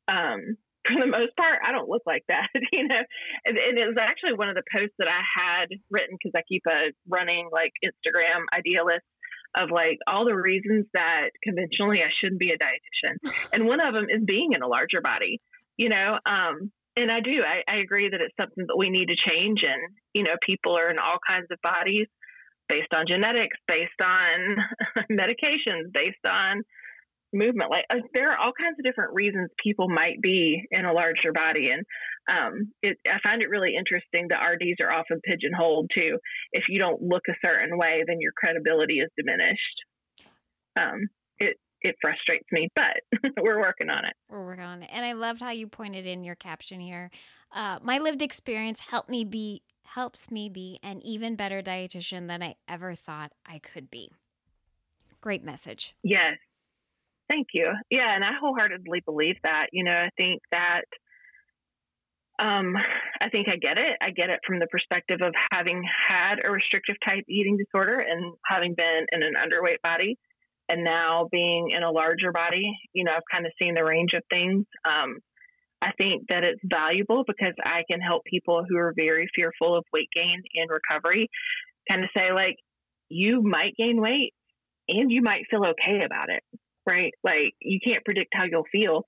um, 0.08 0.58
for 0.88 1.00
the 1.00 1.07
most 1.07 1.36
part, 1.36 1.59
I 1.65 1.71
don't 1.71 1.89
look 1.89 2.03
like 2.05 2.24
that, 2.29 2.48
you 2.71 2.88
know. 2.88 3.01
And, 3.45 3.57
and 3.57 3.77
it 3.77 3.88
was 3.88 3.98
actually 4.00 4.33
one 4.33 4.50
of 4.50 4.55
the 4.55 4.63
posts 4.75 4.95
that 5.00 5.09
I 5.09 5.21
had 5.36 5.67
written 5.89 6.17
because 6.17 6.33
I 6.36 6.43
keep 6.48 6.63
a 6.67 6.91
running 7.07 7.50
like 7.51 7.74
Instagram 7.83 8.45
idea 8.55 8.83
list 8.83 9.05
of 9.57 9.71
like 9.71 9.98
all 10.07 10.25
the 10.25 10.36
reasons 10.36 10.86
that 10.93 11.29
conventionally 11.43 12.01
I 12.01 12.09
shouldn't 12.19 12.39
be 12.39 12.51
a 12.51 12.57
dietitian. 12.57 13.33
And 13.53 13.65
one 13.65 13.81
of 13.81 13.93
them 13.93 14.05
is 14.09 14.24
being 14.25 14.53
in 14.53 14.62
a 14.62 14.67
larger 14.67 15.01
body, 15.01 15.41
you 15.77 15.89
know. 15.89 16.19
Um, 16.25 16.71
and 16.95 17.12
I 17.12 17.19
do, 17.19 17.41
I, 17.43 17.63
I 17.67 17.77
agree 17.77 18.09
that 18.09 18.21
it's 18.21 18.36
something 18.39 18.65
that 18.67 18.77
we 18.77 18.89
need 18.89 19.07
to 19.07 19.15
change. 19.15 19.63
And, 19.63 19.81
you 20.13 20.24
know, 20.24 20.36
people 20.45 20.77
are 20.77 20.89
in 20.89 21.00
all 21.00 21.17
kinds 21.27 21.48
of 21.51 21.57
bodies 21.62 22.07
based 22.67 22.93
on 22.93 23.05
genetics, 23.07 23.57
based 23.67 24.01
on 24.03 24.57
medications, 25.12 25.91
based 25.91 26.25
on 26.27 26.63
movement. 27.33 27.71
Like 27.71 27.86
uh, 27.89 27.98
there 28.13 28.31
are 28.31 28.38
all 28.38 28.51
kinds 28.59 28.77
of 28.79 28.86
different 28.86 29.13
reasons 29.13 29.50
people 29.63 29.88
might 29.89 30.21
be 30.21 30.62
in 30.71 30.86
a 30.86 30.93
larger 30.93 31.31
body, 31.33 31.69
and 31.71 31.86
um, 32.31 32.71
it, 32.81 32.98
I 33.07 33.19
find 33.24 33.41
it 33.41 33.50
really 33.50 33.75
interesting 33.77 34.27
that 34.29 34.43
RDs 34.43 34.77
are 34.83 34.91
often 34.91 35.19
pigeonholed 35.24 35.89
too. 35.95 36.17
If 36.51 36.65
you 36.69 36.79
don't 36.79 37.01
look 37.01 37.24
a 37.29 37.33
certain 37.45 37.77
way, 37.77 38.03
then 38.07 38.17
your 38.19 38.31
credibility 38.38 39.00
is 39.00 39.09
diminished. 39.17 39.77
Um, 40.79 41.07
it 41.39 41.57
it 41.81 41.95
frustrates 42.01 42.45
me, 42.51 42.67
but 42.75 42.98
we're 43.41 43.59
working 43.59 43.89
on 43.89 44.05
it. 44.05 44.13
we're 44.29 44.45
working 44.45 44.63
on 44.63 44.83
it 44.83 44.89
and 44.91 45.05
i 45.05 45.13
loved 45.13 45.39
how 45.39 45.50
you 45.51 45.67
pointed 45.67 46.05
in 46.05 46.24
your 46.24 46.36
caption 46.36 46.79
here 46.79 47.09
uh, 47.53 47.79
my 47.81 47.98
lived 47.98 48.21
experience 48.21 48.79
helped 48.81 49.09
me 49.09 49.24
be 49.24 49.62
helps 49.83 50.29
me 50.29 50.50
be 50.50 50.77
an 50.83 51.01
even 51.03 51.36
better 51.36 51.62
dietitian 51.62 52.27
than 52.27 52.43
i 52.43 52.53
ever 52.67 52.93
thought 52.95 53.31
i 53.45 53.57
could 53.59 53.89
be 53.89 54.12
great 55.21 55.43
message 55.43 55.95
Yes. 56.03 56.38
Thank 57.29 57.48
you. 57.53 57.71
Yeah, 57.89 58.15
and 58.15 58.24
I 58.24 58.31
wholeheartedly 58.39 59.01
believe 59.05 59.36
that. 59.43 59.67
You 59.71 59.83
know, 59.83 59.91
I 59.91 60.09
think 60.17 60.41
that 60.51 60.86
um 62.39 62.75
I 63.21 63.29
think 63.29 63.48
I 63.50 63.57
get 63.57 63.77
it. 63.77 63.98
I 64.01 64.12
get 64.12 64.29
it 64.29 64.39
from 64.48 64.59
the 64.59 64.67
perspective 64.67 65.19
of 65.21 65.33
having 65.51 65.83
had 66.07 66.36
a 66.43 66.51
restrictive 66.51 66.95
type 67.05 67.25
eating 67.29 67.57
disorder 67.57 68.00
and 68.00 68.33
having 68.45 68.74
been 68.75 69.05
in 69.12 69.24
an 69.24 69.33
underweight 69.36 69.81
body 69.83 70.17
and 70.69 70.83
now 70.83 71.27
being 71.31 71.71
in 71.71 71.83
a 71.83 71.91
larger 71.91 72.31
body, 72.31 72.71
you 72.93 73.03
know, 73.03 73.12
I've 73.12 73.24
kind 73.31 73.45
of 73.45 73.51
seen 73.62 73.75
the 73.75 73.83
range 73.83 74.13
of 74.13 74.24
things. 74.31 74.65
Um 74.86 75.17
I 75.81 75.91
think 75.98 76.24
that 76.29 76.43
it's 76.43 76.59
valuable 76.65 77.24
because 77.25 77.53
I 77.63 77.83
can 77.89 78.01
help 78.01 78.25
people 78.25 78.65
who 78.67 78.77
are 78.77 78.93
very 78.98 79.29
fearful 79.33 79.75
of 79.77 79.86
weight 79.93 80.09
gain 80.13 80.41
in 80.53 80.67
recovery 80.67 81.29
kind 81.89 82.03
of 82.03 82.09
say 82.15 82.31
like 82.33 82.57
you 83.09 83.41
might 83.41 83.75
gain 83.77 84.01
weight 84.01 84.33
and 84.88 85.12
you 85.12 85.21
might 85.21 85.43
feel 85.50 85.65
okay 85.65 86.03
about 86.03 86.29
it, 86.29 86.43
right? 86.89 87.13
Like 87.24 87.53
you 87.60 87.79
can't 87.86 88.03
predict 88.03 88.34
how 88.34 88.46
you'll 88.50 88.65
feel 88.72 89.03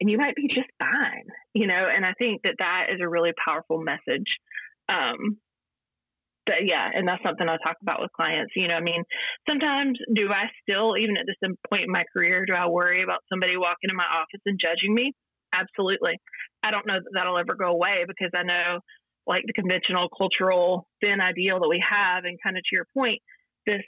and 0.00 0.10
you 0.10 0.18
might 0.18 0.34
be 0.34 0.48
just 0.48 0.68
fine, 0.78 1.24
you 1.54 1.66
know? 1.66 1.88
And 1.94 2.04
I 2.04 2.12
think 2.18 2.42
that 2.42 2.56
that 2.58 2.86
is 2.92 3.00
a 3.00 3.08
really 3.08 3.32
powerful 3.46 3.80
message. 3.80 4.26
Um, 4.88 5.38
but 6.46 6.66
yeah, 6.66 6.90
and 6.92 7.08
that's 7.08 7.22
something 7.22 7.48
I 7.48 7.56
talk 7.64 7.76
about 7.80 8.02
with 8.02 8.12
clients. 8.12 8.52
You 8.54 8.68
know, 8.68 8.74
I 8.74 8.80
mean, 8.80 9.02
sometimes 9.48 9.98
do 10.12 10.28
I 10.30 10.50
still, 10.62 10.96
even 10.98 11.16
at 11.16 11.24
this 11.26 11.36
point 11.70 11.84
in 11.84 11.90
my 11.90 12.04
career, 12.14 12.44
do 12.44 12.52
I 12.52 12.66
worry 12.66 13.02
about 13.02 13.20
somebody 13.30 13.56
walking 13.56 13.88
in 13.88 13.96
my 13.96 14.04
office 14.04 14.42
and 14.44 14.60
judging 14.62 14.94
me? 14.94 15.12
Absolutely. 15.54 16.18
I 16.62 16.70
don't 16.70 16.86
know 16.86 16.94
that 16.96 17.10
that'll 17.14 17.38
ever 17.38 17.54
go 17.54 17.68
away 17.68 18.04
because 18.06 18.30
I 18.34 18.42
know, 18.42 18.80
like 19.26 19.44
the 19.46 19.54
conventional 19.54 20.08
cultural 20.10 20.86
thin 21.02 21.22
ideal 21.22 21.60
that 21.60 21.68
we 21.68 21.82
have, 21.88 22.24
and 22.24 22.38
kind 22.44 22.58
of 22.58 22.62
to 22.62 22.76
your 22.76 22.86
point, 22.94 23.20
this 23.66 23.84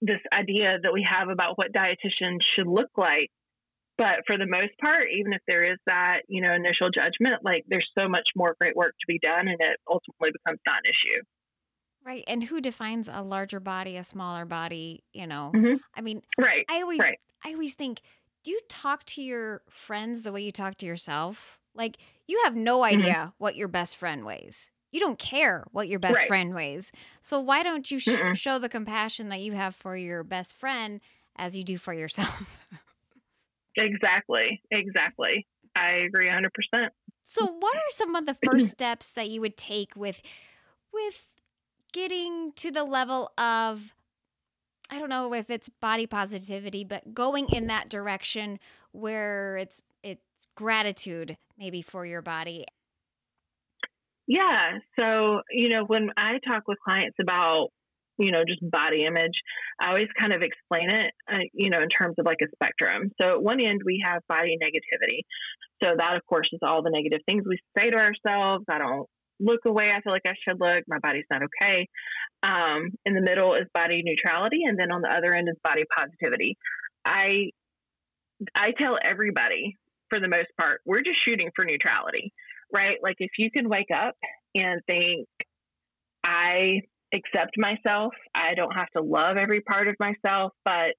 this 0.00 0.20
idea 0.32 0.78
that 0.82 0.92
we 0.92 1.04
have 1.08 1.28
about 1.28 1.58
what 1.58 1.72
dietitians 1.72 2.40
should 2.56 2.66
look 2.66 2.90
like. 2.96 3.30
But 3.98 4.22
for 4.26 4.38
the 4.38 4.46
most 4.46 4.78
part, 4.80 5.08
even 5.12 5.32
if 5.32 5.42
there 5.48 5.62
is 5.62 5.78
that, 5.86 6.22
you 6.28 6.40
know, 6.42 6.52
initial 6.54 6.90
judgment, 6.90 7.44
like 7.44 7.64
there's 7.68 7.88
so 7.98 8.08
much 8.08 8.28
more 8.36 8.56
great 8.60 8.76
work 8.76 8.94
to 9.00 9.06
be 9.08 9.18
done 9.20 9.48
and 9.48 9.58
it 9.60 9.78
ultimately 9.90 10.30
becomes 10.32 10.60
not 10.66 10.78
an 10.84 10.90
issue. 10.90 11.22
right 12.04 12.24
and 12.26 12.44
who 12.44 12.60
defines 12.60 13.08
a 13.08 13.22
larger 13.22 13.60
body 13.60 13.96
a 13.96 14.04
smaller 14.04 14.44
body 14.44 15.02
you 15.12 15.26
know 15.26 15.52
Mhm. 15.54 15.78
i 15.94 16.00
mean 16.00 16.22
Right. 16.38 16.64
i 16.68 16.80
always 16.80 17.00
Right. 17.00 17.18
i 17.44 17.52
always 17.52 17.74
think 17.74 18.00
do 18.44 18.50
you 18.50 18.60
talk 18.68 19.04
to 19.04 19.22
your 19.22 19.62
friends 19.68 20.22
the 20.22 20.32
way 20.32 20.40
you 20.42 20.52
talk 20.52 20.76
to 20.78 20.86
yourself 20.86 21.58
like 21.74 21.98
you 22.26 22.40
have 22.44 22.54
no 22.54 22.84
Mm-hmm. 22.90 23.00
idea 23.02 23.34
what 23.38 23.56
your 23.56 23.68
best 23.68 23.96
friend 23.96 24.24
weighs 24.24 24.70
you 24.90 25.00
don't 25.00 25.18
care 25.18 25.64
what 25.72 25.88
your 25.88 25.98
best 25.98 26.16
Right. 26.18 26.26
friend 26.28 26.54
weighs 26.54 26.90
so 27.20 27.40
why 27.40 27.62
don't 27.62 27.90
you 27.90 27.98
sh- 27.98 28.08
Mm-mm. 28.08 28.36
show 28.36 28.58
the 28.58 28.68
compassion 28.68 29.28
that 29.28 29.40
you 29.40 29.52
have 29.52 29.74
for 29.74 29.96
your 29.96 30.22
best 30.24 30.54
friend 30.54 31.00
as 31.36 31.56
you 31.56 31.64
do 31.64 31.78
for 31.78 31.92
yourself 31.94 32.42
Exactly. 33.76 34.60
Exactly. 34.70 35.46
I 35.76 35.90
agree 36.06 36.26
100%. 36.28 36.88
So, 37.22 37.46
what 37.46 37.76
are 37.76 37.90
some 37.90 38.16
of 38.16 38.26
the 38.26 38.34
first 38.34 38.68
steps 38.72 39.12
that 39.12 39.28
you 39.28 39.40
would 39.40 39.56
take 39.56 39.94
with 39.94 40.20
with 40.92 41.24
getting 41.92 42.52
to 42.56 42.70
the 42.70 42.84
level 42.84 43.30
of 43.38 43.94
I 44.90 44.98
don't 44.98 45.10
know 45.10 45.32
if 45.34 45.50
it's 45.50 45.68
body 45.68 46.06
positivity, 46.06 46.82
but 46.82 47.14
going 47.14 47.48
in 47.50 47.66
that 47.68 47.88
direction 47.88 48.58
where 48.92 49.56
it's 49.58 49.82
it's 50.02 50.22
gratitude 50.54 51.36
maybe 51.58 51.82
for 51.82 52.04
your 52.06 52.22
body. 52.22 52.66
Yeah. 54.28 54.78
So, 55.00 55.40
you 55.50 55.70
know, 55.70 55.84
when 55.86 56.10
I 56.16 56.38
talk 56.46 56.68
with 56.68 56.76
clients 56.84 57.16
about, 57.20 57.68
you 58.18 58.30
know, 58.30 58.42
just 58.46 58.60
body 58.70 59.04
image, 59.04 59.32
I 59.80 59.88
always 59.88 60.08
kind 60.20 60.34
of 60.34 60.42
explain 60.42 60.90
it, 60.90 61.12
uh, 61.32 61.38
you 61.54 61.70
know, 61.70 61.80
in 61.80 61.88
terms 61.88 62.16
of 62.18 62.26
like 62.26 62.38
a 62.42 62.48
spectrum. 62.54 63.10
So, 63.20 63.30
at 63.30 63.42
one 63.42 63.58
end, 63.58 63.80
we 63.84 64.02
have 64.04 64.20
body 64.28 64.56
negativity. 64.62 65.22
So, 65.82 65.94
that, 65.96 66.16
of 66.16 66.26
course, 66.26 66.48
is 66.52 66.60
all 66.62 66.82
the 66.82 66.90
negative 66.90 67.20
things 67.26 67.44
we 67.48 67.58
say 67.76 67.90
to 67.90 67.96
ourselves. 67.96 68.66
I 68.68 68.78
don't 68.78 69.06
look 69.40 69.60
the 69.64 69.72
way 69.72 69.90
I 69.90 70.02
feel 70.02 70.12
like 70.12 70.26
I 70.26 70.34
should 70.46 70.60
look. 70.60 70.84
My 70.88 70.98
body's 70.98 71.24
not 71.30 71.42
okay. 71.42 71.88
Um, 72.42 72.90
in 73.06 73.14
the 73.14 73.22
middle 73.22 73.54
is 73.54 73.66
body 73.72 74.02
neutrality. 74.04 74.60
And 74.66 74.78
then 74.78 74.92
on 74.92 75.00
the 75.00 75.08
other 75.08 75.32
end 75.32 75.48
is 75.48 75.56
body 75.64 75.84
positivity. 75.96 76.58
I, 77.04 77.50
I 78.54 78.72
tell 78.78 78.98
everybody, 79.02 79.76
for 80.10 80.20
the 80.20 80.28
most 80.28 80.48
part, 80.60 80.80
we're 80.84 81.02
just 81.02 81.18
shooting 81.26 81.50
for 81.54 81.64
neutrality 81.64 82.32
right? 82.72 82.96
Like 83.02 83.16
if 83.18 83.30
you 83.38 83.50
can 83.50 83.68
wake 83.68 83.90
up 83.94 84.14
and 84.54 84.80
think, 84.86 85.26
I 86.24 86.80
accept 87.14 87.52
myself, 87.56 88.12
I 88.34 88.54
don't 88.54 88.74
have 88.74 88.90
to 88.96 89.02
love 89.02 89.36
every 89.36 89.60
part 89.60 89.88
of 89.88 89.96
myself, 89.98 90.52
but 90.64 90.94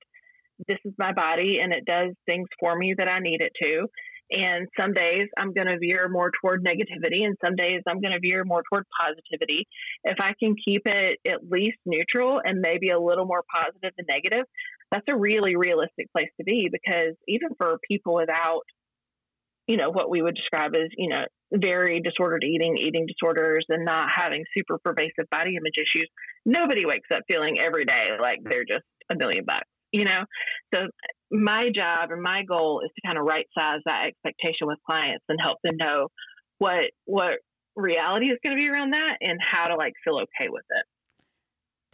this 0.68 0.78
is 0.86 0.94
my 0.98 1.14
body 1.14 1.60
and 1.62 1.74
it 1.74 1.86
does 1.86 2.14
things 2.28 2.48
for 2.60 2.76
me 2.76 2.96
that 2.98 3.10
I 3.10 3.20
need 3.20 3.42
it 3.42 3.52
to. 3.62 3.88
And 4.32 4.68
some 4.80 4.94
days 4.94 5.28
I'm 5.38 5.54
going 5.54 5.68
to 5.68 5.80
veer 5.80 6.08
more 6.08 6.30
toward 6.40 6.64
negativity, 6.64 7.26
and 7.26 7.36
some 7.44 7.56
days 7.56 7.82
I'm 7.88 8.00
going 8.00 8.14
to 8.14 8.20
veer 8.20 8.44
more 8.46 8.62
toward 8.70 8.86
positivity. 9.02 9.68
If 10.04 10.18
I 10.20 10.34
can 10.40 10.54
keep 10.64 10.84
it 10.86 11.18
at 11.28 11.50
least 11.50 11.78
neutral 11.86 12.40
and 12.44 12.60
maybe 12.62 12.92
a 12.92 13.00
little 13.00 13.26
more 13.26 13.44
positive 13.52 13.92
than 13.98 14.06
negative, 14.08 14.46
that's 14.92 15.06
a 15.08 15.18
really 15.18 15.56
realistic 15.56 16.12
place 16.12 16.30
to 16.40 16.44
be 16.44 16.70
because 16.72 17.16
even 17.28 17.50
for 17.58 17.80
people 17.88 18.14
without 18.14 18.62
you 19.68 19.78
know 19.78 19.92
what 19.92 20.10
we 20.10 20.22
would 20.22 20.36
describe 20.36 20.74
as 20.76 20.90
you 20.98 21.10
know 21.10 21.24
very 21.52 22.02
disordered 22.02 22.44
eating 22.44 22.78
eating 22.78 23.06
disorders 23.08 23.66
and 23.70 23.86
not 23.86 24.08
having 24.16 24.44
super 24.56 24.78
pervasive 24.84 25.30
body 25.32 25.56
image 25.56 25.76
issues 25.78 26.08
nobody 26.46 26.86
wakes 26.86 27.08
up 27.14 27.22
feeling 27.28 27.60
every 27.60 27.86
day 27.86 28.10
like 28.22 28.40
they're 28.44 28.66
just 28.66 28.84
a 29.12 29.16
million 29.16 29.44
bucks 29.46 29.68
you 29.92 30.06
know 30.06 30.24
so 30.74 30.82
my 31.32 31.70
job 31.74 32.12
and 32.12 32.22
my 32.22 32.44
goal 32.44 32.82
is 32.86 32.92
to 32.96 33.08
kind 33.08 33.18
of 33.18 33.26
right 33.26 33.46
size 33.58 33.80
that 33.86 34.06
expectation 34.08 34.68
with 34.68 34.78
clients 34.90 35.24
and 35.30 35.40
help 35.42 35.58
them 35.64 35.76
know 35.78 36.08
what 36.60 36.92
what 37.06 37.40
reality 37.76 38.26
is 38.32 38.38
going 38.46 38.56
to 38.56 38.62
be 38.62 38.68
around 38.70 38.92
that 38.92 39.18
and 39.22 39.40
how 39.42 39.68
to 39.68 39.76
like 39.76 39.94
feel 40.04 40.16
okay 40.18 40.50
with 40.50 40.66
it 40.70 40.86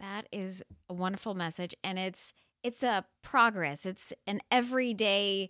That 0.00 0.26
is 0.32 0.62
a 0.88 0.94
wonderful 0.94 1.34
message 1.34 1.74
and 1.82 1.98
it's 1.98 2.34
it's 2.62 2.82
a 2.82 3.06
progress. 3.22 3.86
It's 3.86 4.12
an 4.26 4.40
everyday 4.50 5.48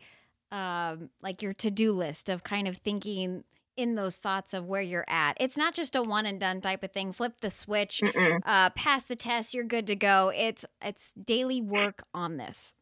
um 0.52 1.10
like 1.22 1.42
your 1.42 1.52
to-do 1.52 1.92
list 1.92 2.28
of 2.28 2.44
kind 2.44 2.68
of 2.68 2.76
thinking 2.76 3.42
in 3.76 3.94
those 3.94 4.16
thoughts 4.16 4.54
of 4.54 4.66
where 4.66 4.82
you're 4.82 5.08
at. 5.08 5.36
It's 5.38 5.56
not 5.56 5.74
just 5.74 5.94
a 5.94 6.02
one 6.02 6.26
and 6.26 6.40
done 6.40 6.60
type 6.60 6.82
of 6.82 6.92
thing. 6.92 7.12
Flip 7.12 7.34
the 7.40 7.50
switch, 7.50 8.02
uh, 8.44 8.70
pass 8.70 9.02
the 9.04 9.16
test, 9.16 9.54
you're 9.54 9.64
good 9.64 9.86
to 9.86 9.96
go. 9.96 10.32
It's 10.34 10.64
it's 10.82 11.12
daily 11.12 11.60
work 11.60 12.02
on 12.14 12.36
this. 12.36 12.74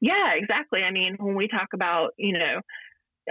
Yeah, 0.00 0.32
exactly. 0.34 0.82
I 0.82 0.90
mean, 0.90 1.16
when 1.18 1.34
we 1.34 1.48
talk 1.48 1.68
about, 1.72 2.10
you 2.18 2.38
know, 2.38 2.60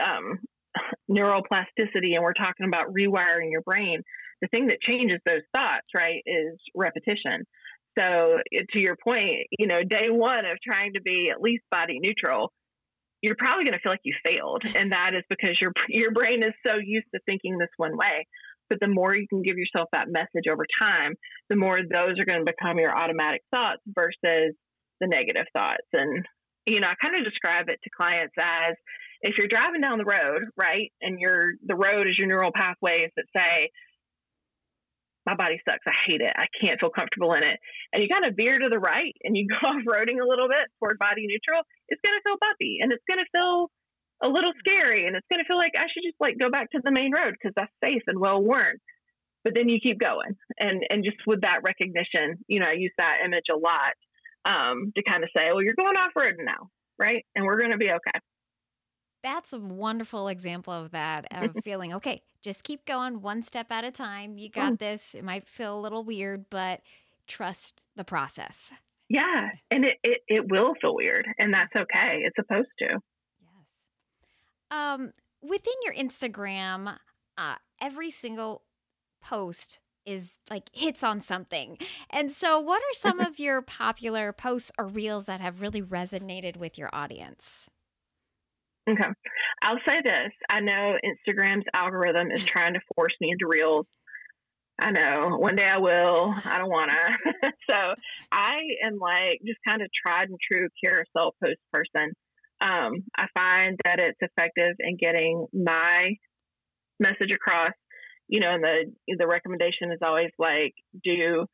um, 0.03 0.39
neuroplasticity 1.09 2.15
and 2.15 2.23
we're 2.23 2.33
talking 2.33 2.65
about 2.65 2.93
rewiring 2.93 3.51
your 3.51 3.61
brain, 3.61 4.01
the 4.41 4.47
thing 4.47 4.67
that 4.67 4.81
changes 4.81 5.19
those 5.25 5.43
thoughts, 5.53 5.87
right, 5.95 6.23
is 6.25 6.57
repetition. 6.75 7.45
So, 7.99 8.37
to 8.71 8.79
your 8.79 8.95
point, 9.03 9.47
you 9.59 9.67
know, 9.67 9.83
day 9.83 10.09
one 10.09 10.45
of 10.45 10.57
trying 10.65 10.93
to 10.93 11.01
be 11.01 11.29
at 11.29 11.41
least 11.41 11.63
body 11.69 11.99
neutral, 11.99 12.51
you're 13.21 13.35
probably 13.35 13.65
going 13.65 13.77
to 13.77 13.79
feel 13.79 13.91
like 13.91 14.01
you 14.03 14.15
failed, 14.25 14.63
and 14.75 14.91
that 14.91 15.13
is 15.13 15.23
because 15.29 15.57
your 15.61 15.71
your 15.89 16.11
brain 16.11 16.43
is 16.43 16.53
so 16.65 16.77
used 16.77 17.07
to 17.13 17.21
thinking 17.25 17.57
this 17.57 17.69
one 17.77 17.97
way. 17.97 18.27
But 18.69 18.79
the 18.79 18.87
more 18.87 19.13
you 19.15 19.27
can 19.27 19.41
give 19.41 19.57
yourself 19.57 19.89
that 19.91 20.07
message 20.07 20.47
over 20.49 20.65
time, 20.81 21.15
the 21.49 21.57
more 21.57 21.79
those 21.81 22.17
are 22.19 22.25
going 22.25 22.45
to 22.45 22.51
become 22.51 22.79
your 22.79 22.95
automatic 22.95 23.41
thoughts 23.51 23.81
versus 23.87 24.55
the 25.01 25.07
negative 25.07 25.45
thoughts. 25.53 25.87
And 25.93 26.25
you 26.65 26.79
know, 26.79 26.87
I 26.87 26.95
kind 27.01 27.17
of 27.17 27.25
describe 27.25 27.69
it 27.69 27.79
to 27.83 27.89
clients 27.95 28.33
as 28.39 28.75
if 29.21 29.37
you're 29.37 29.47
driving 29.47 29.81
down 29.81 29.97
the 29.97 30.05
road, 30.05 30.43
right, 30.55 30.91
and 31.01 31.19
you're 31.19 31.53
the 31.65 31.75
road 31.75 32.07
is 32.07 32.17
your 32.17 32.27
neural 32.27 32.51
pathways 32.53 33.09
that 33.15 33.25
say 33.35 33.69
my 35.25 35.35
body 35.35 35.61
sucks. 35.67 35.85
I 35.85 35.93
hate 36.05 36.21
it. 36.21 36.31
I 36.35 36.45
can't 36.59 36.79
feel 36.79 36.89
comfortable 36.89 37.33
in 37.33 37.43
it. 37.43 37.57
And 37.93 38.01
you 38.01 38.09
kind 38.09 38.25
of 38.25 38.35
veer 38.35 38.57
to 38.57 38.69
the 38.69 38.79
right 38.79 39.15
and 39.23 39.37
you 39.37 39.47
go 39.51 39.67
off 39.67 39.83
roading 39.85 40.21
a 40.21 40.27
little 40.27 40.47
bit 40.47 40.65
toward 40.79 40.97
body 40.97 41.27
neutral. 41.27 41.61
It's 41.89 42.01
going 42.01 42.17
to 42.17 42.23
feel 42.23 42.37
bumpy 42.39 42.79
and 42.81 42.91
it's 42.91 43.05
going 43.07 43.21
to 43.21 43.29
feel 43.31 43.69
a 44.23 44.29
little 44.29 44.53
scary 44.59 45.07
and 45.07 45.15
it's 45.15 45.25
going 45.31 45.41
to 45.41 45.47
feel 45.47 45.57
like 45.57 45.73
I 45.77 45.89
should 45.89 46.05
just 46.05 46.19
like 46.19 46.37
go 46.39 46.49
back 46.49 46.69
to 46.71 46.81
the 46.83 46.91
main 46.91 47.11
road 47.13 47.33
because 47.33 47.53
that's 47.55 47.73
safe 47.83 48.03
and 48.07 48.19
well 48.19 48.41
worn. 48.41 48.77
But 49.43 49.53
then 49.55 49.69
you 49.69 49.79
keep 49.81 49.99
going. 49.99 50.37
And, 50.59 50.83
and 50.91 51.03
just 51.03 51.17
with 51.25 51.41
that 51.41 51.65
recognition, 51.65 52.37
you 52.47 52.59
know, 52.59 52.69
I 52.69 52.77
use 52.77 52.93
that 52.99 53.25
image 53.25 53.49
a 53.51 53.57
lot 53.57 53.97
um, 54.45 54.93
to 54.95 55.01
kind 55.03 55.23
of 55.23 55.29
say, 55.35 55.49
well, 55.49 55.63
you're 55.63 55.77
going 55.77 55.97
off 55.97 56.11
road 56.15 56.35
now, 56.37 56.69
right? 56.99 57.25
And 57.35 57.45
we're 57.45 57.57
going 57.57 57.71
to 57.71 57.77
be 57.77 57.89
okay. 57.89 58.19
That's 59.23 59.53
a 59.53 59.59
wonderful 59.59 60.27
example 60.27 60.73
of 60.73 60.91
that 60.91 61.27
of 61.31 61.55
feeling 61.63 61.93
okay, 61.93 62.23
just 62.41 62.63
keep 62.63 62.85
going 62.85 63.21
one 63.21 63.43
step 63.43 63.71
at 63.71 63.83
a 63.83 63.91
time. 63.91 64.37
You 64.37 64.49
got 64.49 64.73
Mm. 64.73 64.79
this. 64.79 65.13
It 65.15 65.23
might 65.23 65.47
feel 65.47 65.77
a 65.77 65.81
little 65.81 66.03
weird, 66.03 66.45
but 66.49 66.81
trust 67.27 67.81
the 67.95 68.03
process. 68.03 68.71
Yeah. 69.09 69.49
And 69.69 69.85
it, 69.85 69.97
it, 70.03 70.21
it 70.27 70.49
will 70.49 70.73
feel 70.81 70.95
weird 70.95 71.27
and 71.37 71.53
that's 71.53 71.75
okay. 71.75 72.23
It's 72.25 72.35
supposed 72.35 72.69
to. 72.79 72.85
Yes. 72.89 72.99
Um, 74.71 75.11
within 75.41 75.73
your 75.83 75.93
Instagram, 75.93 76.97
uh, 77.37 77.55
every 77.79 78.09
single 78.09 78.63
post 79.21 79.79
is 80.05 80.39
like 80.49 80.69
hits 80.73 81.03
on 81.03 81.21
something. 81.21 81.77
And 82.09 82.31
so, 82.31 82.59
what 82.59 82.81
are 82.81 82.93
some 82.93 83.19
of 83.27 83.37
your 83.37 83.61
popular 83.61 84.31
posts 84.33 84.71
or 84.79 84.87
reels 84.87 85.25
that 85.25 85.39
have 85.41 85.61
really 85.61 85.81
resonated 85.81 86.57
with 86.57 86.77
your 86.77 86.89
audience? 86.93 87.69
Okay. 88.91 89.09
I'll 89.61 89.79
say 89.87 90.01
this. 90.03 90.31
I 90.49 90.59
know 90.59 90.97
Instagram's 91.05 91.65
algorithm 91.73 92.31
is 92.31 92.43
trying 92.43 92.73
to 92.73 92.79
force 92.95 93.13
me 93.21 93.29
into 93.31 93.47
reels. 93.47 93.85
I 94.79 94.91
know 94.91 95.37
one 95.37 95.55
day 95.55 95.65
I 95.65 95.77
will. 95.77 96.33
I 96.45 96.57
don't 96.57 96.69
want 96.69 96.91
to. 96.91 97.51
so 97.69 97.75
I 98.31 98.57
am 98.83 98.97
like 98.97 99.39
just 99.45 99.59
kind 99.67 99.81
of 99.81 99.89
tried 100.05 100.29
and 100.29 100.39
true 100.51 100.67
carousel 100.83 101.35
post 101.43 101.59
person. 101.71 102.13
Um, 102.59 103.03
I 103.17 103.27
find 103.35 103.79
that 103.85 103.99
it's 103.99 104.19
effective 104.21 104.75
in 104.79 104.97
getting 104.97 105.45
my 105.53 106.15
message 106.99 107.31
across. 107.33 107.73
You 108.27 108.39
know, 108.39 108.53
and 108.53 108.63
the 108.63 109.15
the 109.19 109.27
recommendation 109.27 109.91
is 109.91 109.99
always 110.01 110.31
like 110.39 110.73
do 111.03 111.45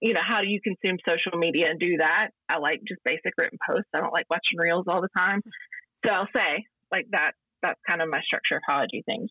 you 0.00 0.14
know 0.14 0.20
how 0.26 0.40
do 0.40 0.48
you 0.48 0.60
consume 0.60 0.98
social 1.08 1.38
media 1.38 1.70
and 1.70 1.80
do 1.80 1.96
that. 1.98 2.28
I 2.48 2.58
like 2.58 2.80
just 2.86 3.00
basic 3.04 3.32
written 3.38 3.58
posts. 3.68 3.88
I 3.94 4.00
don't 4.00 4.12
like 4.12 4.26
watching 4.30 4.58
reels 4.58 4.84
all 4.88 5.00
the 5.00 5.08
time. 5.16 5.42
So 6.04 6.12
I'll 6.12 6.28
say 6.34 6.64
like 6.92 7.06
that. 7.10 7.32
That's 7.62 7.80
kind 7.88 8.00
of 8.00 8.08
my 8.08 8.20
structure 8.22 8.56
of 8.56 8.62
how 8.66 8.76
I 8.76 8.86
do 8.90 9.02
things. 9.04 9.30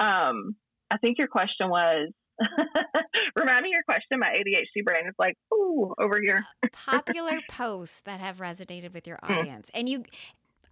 Um, 0.00 0.56
I 0.90 0.96
think 0.98 1.18
your 1.18 1.28
question 1.28 1.68
was. 1.68 2.10
remind 3.36 3.64
me 3.64 3.70
your 3.70 3.82
question. 3.82 4.18
My 4.20 4.28
ADHD 4.28 4.84
brain 4.84 5.06
is 5.08 5.14
like, 5.18 5.34
ooh, 5.52 5.92
over 6.00 6.20
here. 6.20 6.44
Popular 6.72 7.40
posts 7.48 8.00
that 8.04 8.20
have 8.20 8.38
resonated 8.38 8.94
with 8.94 9.06
your 9.06 9.18
Hmm. 9.22 9.32
audience. 9.32 9.70
And 9.74 9.88
you, 9.88 10.04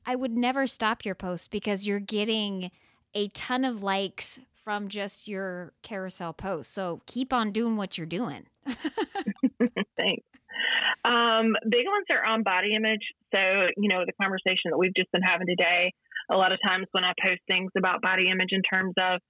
I 0.06 0.14
would 0.14 0.36
never 0.36 0.66
stop 0.66 1.04
your 1.04 1.16
post 1.16 1.50
because 1.50 1.86
you're 1.86 2.00
getting 2.00 2.70
a 3.14 3.28
ton 3.28 3.64
of 3.64 3.82
likes 3.82 4.38
from 4.64 4.88
just 4.88 5.26
your 5.28 5.72
carousel 5.82 6.32
post. 6.32 6.72
So 6.72 7.00
keep 7.06 7.32
on 7.32 7.50
doing 7.50 7.76
what 7.76 7.98
you're 7.98 8.06
doing. 8.06 8.46
Thanks. 9.96 10.26
Um, 11.46 11.56
big 11.70 11.86
ones 11.86 12.06
are 12.10 12.24
on 12.24 12.42
body 12.42 12.74
image. 12.74 13.02
So, 13.34 13.40
you 13.76 13.88
know, 13.88 14.04
the 14.04 14.12
conversation 14.20 14.70
that 14.70 14.78
we've 14.78 14.94
just 14.96 15.10
been 15.12 15.22
having 15.22 15.46
today, 15.46 15.92
a 16.30 16.36
lot 16.36 16.52
of 16.52 16.58
times 16.66 16.86
when 16.92 17.04
I 17.04 17.12
post 17.24 17.40
things 17.48 17.70
about 17.76 18.02
body 18.02 18.28
image 18.28 18.50
in 18.50 18.62
terms 18.62 18.94
of 19.00 19.20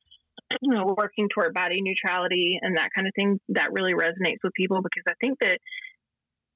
you 0.63 0.75
know, 0.75 0.95
working 0.97 1.29
toward 1.33 1.55
body 1.55 1.81
neutrality 1.81 2.59
and 2.61 2.77
that 2.77 2.91
kind 2.95 3.07
of 3.07 3.13
thing, 3.15 3.41
that 3.51 3.73
really 3.73 3.93
resonates 3.93 4.43
with 4.43 4.53
people 4.55 4.81
because 4.83 5.05
I 5.09 5.15
think 5.21 5.39
that 5.41 5.59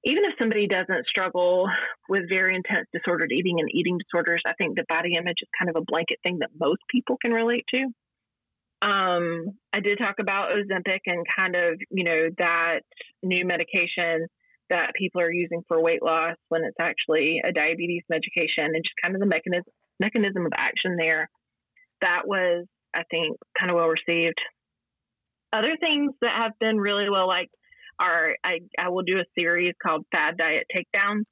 even 0.04 0.24
if 0.24 0.34
somebody 0.38 0.66
doesn't 0.66 1.06
struggle 1.06 1.68
with 2.08 2.28
very 2.28 2.56
intense 2.56 2.86
disordered 2.92 3.32
eating 3.32 3.60
and 3.60 3.68
eating 3.72 3.98
disorders, 3.98 4.42
I 4.46 4.54
think 4.54 4.76
the 4.76 4.84
body 4.88 5.12
image 5.14 5.36
is 5.42 5.48
kind 5.58 5.68
of 5.68 5.76
a 5.76 5.84
blanket 5.84 6.18
thing 6.22 6.38
that 6.40 6.50
most 6.58 6.80
people 6.90 7.16
can 7.22 7.32
relate 7.32 7.64
to. 7.74 7.82
Um, 8.82 9.58
I 9.74 9.80
did 9.80 9.98
talk 9.98 10.14
about 10.18 10.52
Ozempic 10.52 11.00
and 11.04 11.26
kind 11.36 11.54
of, 11.54 11.78
you 11.90 12.04
know, 12.04 12.28
that 12.38 12.80
new 13.22 13.44
medication 13.44 14.26
that 14.70 14.92
people 14.96 15.20
are 15.20 15.32
using 15.32 15.62
for 15.68 15.82
weight 15.82 16.02
loss 16.02 16.36
when 16.48 16.64
it's 16.64 16.76
actually 16.80 17.40
a 17.44 17.52
diabetes 17.52 18.02
medication 18.08 18.64
and 18.64 18.84
just 18.84 18.94
kind 19.02 19.14
of 19.14 19.20
the 19.20 19.26
mechanism 19.26 19.72
mechanism 19.98 20.46
of 20.46 20.52
action 20.56 20.96
there. 20.96 21.28
That 22.00 22.22
was, 22.26 22.66
I 22.94 23.02
think, 23.10 23.36
kind 23.58 23.70
of 23.70 23.76
well 23.76 23.88
received. 23.88 24.38
Other 25.52 25.76
things 25.78 26.12
that 26.22 26.32
have 26.32 26.52
been 26.58 26.78
really 26.78 27.10
well 27.10 27.28
liked 27.28 27.54
are 28.00 28.34
I, 28.42 28.60
I 28.78 28.88
will 28.88 29.02
do 29.02 29.18
a 29.18 29.24
series 29.38 29.74
called 29.84 30.06
Fad 30.12 30.38
Diet 30.38 30.66
Takedown. 30.74 31.24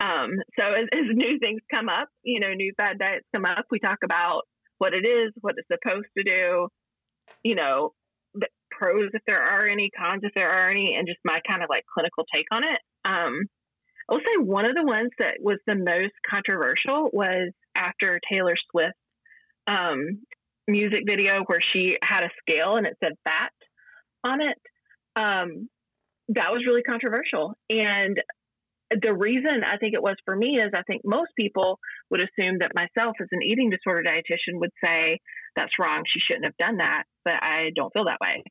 Um, 0.00 0.30
so 0.58 0.66
as, 0.66 0.84
as 0.92 1.06
new 1.12 1.38
things 1.38 1.60
come 1.72 1.88
up, 1.88 2.08
you 2.22 2.40
know, 2.40 2.52
new 2.52 2.72
fad 2.78 2.98
diets 2.98 3.26
come 3.34 3.44
up, 3.44 3.66
we 3.70 3.78
talk 3.78 3.98
about 4.04 4.42
what 4.78 4.94
it 4.94 5.06
is, 5.06 5.32
what 5.40 5.54
it's 5.56 5.68
supposed 5.68 6.08
to 6.16 6.24
do, 6.24 6.68
you 7.42 7.54
know, 7.54 7.92
pros 8.80 9.10
if 9.12 9.22
there 9.26 9.42
are 9.42 9.68
any, 9.68 9.90
cons 9.90 10.22
if 10.22 10.32
there 10.34 10.50
are 10.50 10.70
any, 10.70 10.96
and 10.96 11.06
just 11.06 11.20
my 11.24 11.40
kind 11.48 11.62
of 11.62 11.68
like 11.68 11.84
clinical 11.92 12.24
take 12.34 12.46
on 12.50 12.64
it. 12.64 12.80
Um, 13.04 13.42
I 14.08 14.14
will 14.14 14.20
say 14.20 14.42
one 14.42 14.64
of 14.64 14.74
the 14.74 14.84
ones 14.84 15.10
that 15.18 15.34
was 15.40 15.58
the 15.66 15.76
most 15.76 16.14
controversial 16.28 17.10
was 17.12 17.52
after 17.76 18.20
Taylor 18.32 18.54
Swift's 18.70 18.98
um, 19.68 20.22
music 20.66 21.02
video 21.06 21.42
where 21.46 21.60
she 21.72 21.96
had 22.02 22.24
a 22.24 22.30
scale 22.40 22.76
and 22.76 22.86
it 22.86 22.96
said 23.02 23.12
fat 23.24 23.52
on 24.24 24.40
it. 24.40 24.58
Um, 25.16 25.68
that 26.28 26.50
was 26.50 26.64
really 26.66 26.82
controversial. 26.82 27.54
And 27.68 28.16
the 28.90 29.14
reason 29.14 29.62
I 29.64 29.76
think 29.76 29.94
it 29.94 30.02
was 30.02 30.16
for 30.24 30.34
me 30.34 30.58
is 30.58 30.72
I 30.74 30.82
think 30.82 31.02
most 31.04 31.30
people 31.36 31.78
would 32.10 32.20
assume 32.20 32.58
that 32.58 32.72
myself 32.74 33.14
as 33.20 33.28
an 33.30 33.42
eating 33.42 33.70
disorder 33.70 34.02
dietitian 34.02 34.58
would 34.58 34.72
say, 34.84 35.20
that's 35.54 35.78
wrong. 35.78 36.02
She 36.06 36.20
shouldn't 36.20 36.46
have 36.46 36.56
done 36.56 36.78
that. 36.78 37.04
But 37.24 37.34
I 37.34 37.70
don't 37.74 37.92
feel 37.92 38.04
that 38.06 38.18
way. 38.20 38.42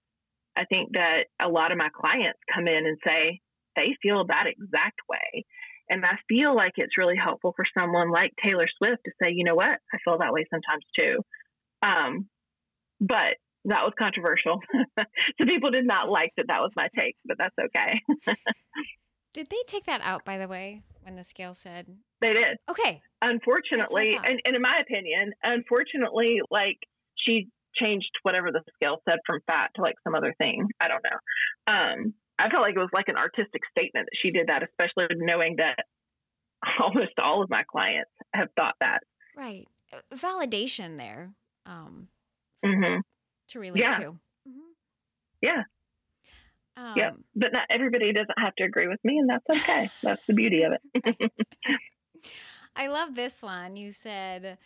I 0.59 0.65
think 0.65 0.89
that 0.93 1.25
a 1.39 1.47
lot 1.47 1.71
of 1.71 1.77
my 1.77 1.89
clients 1.89 2.39
come 2.53 2.67
in 2.67 2.85
and 2.85 2.97
say 3.07 3.39
they 3.75 3.95
feel 4.01 4.25
that 4.27 4.45
exact 4.47 4.99
way. 5.07 5.45
And 5.89 6.05
I 6.05 6.17
feel 6.27 6.53
like 6.55 6.73
it's 6.75 6.97
really 6.97 7.15
helpful 7.15 7.53
for 7.55 7.65
someone 7.77 8.11
like 8.11 8.31
Taylor 8.45 8.67
Swift 8.77 9.01
to 9.05 9.11
say, 9.23 9.31
you 9.33 9.45
know 9.45 9.55
what, 9.55 9.79
I 9.93 9.97
feel 10.03 10.17
that 10.19 10.33
way 10.33 10.45
sometimes 10.51 10.83
too. 10.97 11.21
Um, 11.81 12.27
but 12.99 13.37
that 13.65 13.83
was 13.83 13.93
controversial. 13.97 14.59
so 14.99 15.45
people 15.45 15.71
did 15.71 15.85
not 15.85 16.09
like 16.09 16.31
that 16.37 16.47
that 16.49 16.59
was 16.59 16.71
my 16.75 16.89
take, 16.97 17.15
but 17.25 17.37
that's 17.37 17.55
okay. 17.57 18.01
Did 19.31 19.47
they 19.49 19.63
take 19.67 19.85
that 19.85 20.01
out, 20.03 20.25
by 20.25 20.39
the 20.39 20.47
way, 20.47 20.81
when 21.03 21.15
the 21.15 21.23
scale 21.23 21.53
said, 21.53 21.85
they 22.19 22.33
did. 22.33 22.57
okay, 22.67 22.99
Unfortunately, 23.21 23.77
That's 23.77 23.93
what 23.93 24.01
I 24.01 24.15
thought. 24.17 24.29
and, 24.29 24.41
and 24.45 24.55
in 24.55 24.61
my 24.61 24.79
opinion, 24.81 25.31
unfortunately, 25.43 26.39
like 26.49 26.77
she 27.15 27.47
changed 27.75 28.09
whatever 28.23 28.51
the 28.51 28.61
scale 28.75 29.01
said 29.07 29.19
from 29.25 29.39
fat 29.47 29.71
to 29.75 29.81
like 29.81 29.95
some 30.03 30.15
other 30.15 30.33
thing. 30.37 30.67
I 30.79 30.87
don't 30.87 31.03
know. 31.03 31.73
Um, 31.73 32.13
I 32.37 32.49
felt 32.49 32.61
like 32.63 32.75
it 32.75 32.79
was 32.79 32.89
like 32.93 33.09
an 33.09 33.17
artistic 33.17 33.61
statement 33.77 34.07
that 34.11 34.17
she 34.21 34.31
did 34.31 34.47
that, 34.47 34.63
especially 34.63 35.07
knowing 35.17 35.57
that 35.57 35.77
almost 36.81 37.17
all 37.21 37.43
of 37.43 37.49
my 37.49 37.63
clients 37.63 38.11
have 38.33 38.49
thought 38.57 38.75
that. 38.81 38.99
right, 39.35 39.67
Uh, 39.91 39.99
validation 40.15 40.97
there 40.97 41.33
um, 41.65 42.07
hmm 42.63 42.99
to 43.49 43.59
relate 43.59 43.81
Yeah. 43.81 43.97
to. 43.97 44.19
Mhm. 44.47 44.73
Yeah. 45.41 45.63
Um, 46.77 46.93
Yeah. 46.95 47.11
But 47.35 47.53
not 47.53 47.67
everybody 47.69 48.11
doesn't 48.13 48.39
have 48.39 48.55
to 48.55 48.63
agree 48.63 48.87
with 48.87 48.99
me, 49.03 49.17
and 49.17 49.29
that's 49.29 49.45
okay. 49.49 49.89
that's 50.03 50.21
the 50.27 50.33
beauty 50.33 50.63
of 50.63 50.73
it. 50.73 51.31
I 52.75 52.87
love 52.87 53.15
this 53.15 53.41
one. 53.41 53.75
You 53.75 53.91
said, 53.91 54.57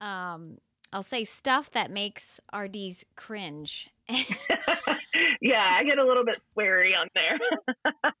um, 0.00 0.58
I'll 0.92 1.02
say 1.02 1.24
stuff 1.24 1.70
that 1.72 1.90
makes 1.90 2.40
RDs 2.54 3.04
cringe. 3.16 3.90
yeah, 4.08 5.70
I 5.72 5.84
get 5.84 5.98
a 5.98 6.04
little 6.04 6.24
bit 6.24 6.40
wary 6.54 6.94
on 6.94 7.08
there. 7.14 7.38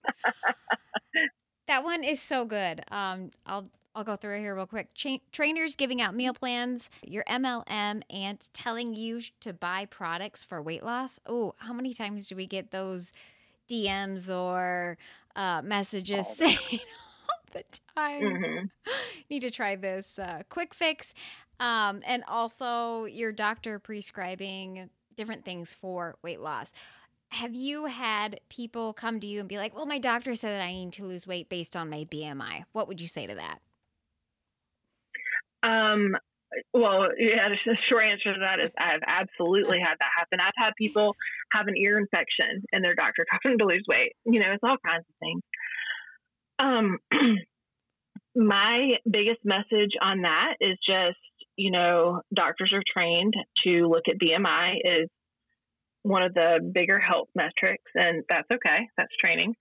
that 1.66 1.82
one 1.82 2.04
is 2.04 2.20
so 2.20 2.44
good. 2.44 2.82
Um, 2.90 3.30
I'll 3.46 3.70
I'll 3.94 4.04
go 4.04 4.16
through 4.16 4.36
it 4.36 4.40
here 4.40 4.54
real 4.54 4.66
quick. 4.66 4.94
Cha- 4.94 5.18
trainers 5.32 5.74
giving 5.74 6.00
out 6.00 6.14
meal 6.14 6.32
plans, 6.32 6.88
your 7.02 7.24
MLM, 7.24 8.02
and 8.10 8.48
telling 8.52 8.94
you 8.94 9.20
to 9.40 9.52
buy 9.52 9.86
products 9.86 10.44
for 10.44 10.62
weight 10.62 10.84
loss. 10.84 11.18
Oh, 11.26 11.54
how 11.58 11.72
many 11.72 11.92
times 11.94 12.28
do 12.28 12.36
we 12.36 12.46
get 12.46 12.70
those 12.70 13.10
DMs 13.68 14.32
or 14.32 14.98
uh, 15.34 15.62
messages 15.62 16.18
all 16.18 16.24
saying 16.34 16.58
all 16.70 17.40
the 17.52 17.64
time, 17.96 18.22
mm-hmm. 18.22 18.66
need 19.30 19.40
to 19.40 19.50
try 19.50 19.74
this 19.74 20.18
uh, 20.18 20.42
quick 20.48 20.74
fix? 20.74 21.12
Um, 21.60 22.02
and 22.06 22.22
also 22.28 23.04
your 23.06 23.32
doctor 23.32 23.78
prescribing 23.78 24.90
different 25.16 25.44
things 25.44 25.74
for 25.74 26.16
weight 26.22 26.40
loss. 26.40 26.72
Have 27.30 27.54
you 27.54 27.86
had 27.86 28.40
people 28.48 28.92
come 28.92 29.20
to 29.20 29.26
you 29.26 29.40
and 29.40 29.48
be 29.48 29.58
like, 29.58 29.74
well, 29.74 29.84
my 29.84 29.98
doctor 29.98 30.34
said 30.34 30.50
that 30.50 30.62
I 30.62 30.72
need 30.72 30.92
to 30.94 31.04
lose 31.04 31.26
weight 31.26 31.48
based 31.48 31.76
on 31.76 31.90
my 31.90 32.06
BMI? 32.10 32.64
What 32.72 32.88
would 32.88 33.00
you 33.00 33.08
say 33.08 33.26
to 33.26 33.34
that? 33.34 33.60
Um, 35.62 36.16
well, 36.72 37.08
yeah, 37.18 37.48
the 37.66 37.76
short 37.88 38.04
answer 38.04 38.32
to 38.34 38.40
that 38.40 38.60
is 38.60 38.70
I've 38.78 39.02
absolutely 39.06 39.78
had 39.80 39.94
that 39.98 40.10
happen. 40.16 40.38
I've 40.40 40.52
had 40.56 40.72
people 40.78 41.14
have 41.52 41.66
an 41.66 41.76
ear 41.76 41.98
infection 41.98 42.64
and 42.72 42.84
their 42.84 42.94
doctor 42.94 43.26
told 43.30 43.52
them 43.52 43.58
to 43.58 43.74
lose 43.74 43.84
weight. 43.88 44.12
You 44.24 44.40
know, 44.40 44.52
it's 44.52 44.62
all 44.62 44.76
kinds 44.86 45.04
of 45.08 45.14
things. 45.20 45.42
Um, 46.60 46.98
my 48.34 48.92
biggest 49.08 49.40
message 49.44 49.92
on 50.00 50.22
that 50.22 50.54
is 50.60 50.78
just 50.86 51.18
you 51.58 51.72
know, 51.72 52.22
doctors 52.32 52.72
are 52.72 52.82
trained 52.96 53.34
to 53.64 53.88
look 53.88 54.04
at 54.08 54.18
BMI 54.18 54.76
is 54.84 55.08
one 56.02 56.22
of 56.22 56.32
the 56.32 56.60
bigger 56.72 57.00
health 57.00 57.28
metrics, 57.34 57.90
and 57.94 58.22
that's 58.28 58.46
okay. 58.50 58.88
That's 58.96 59.14
training. 59.20 59.54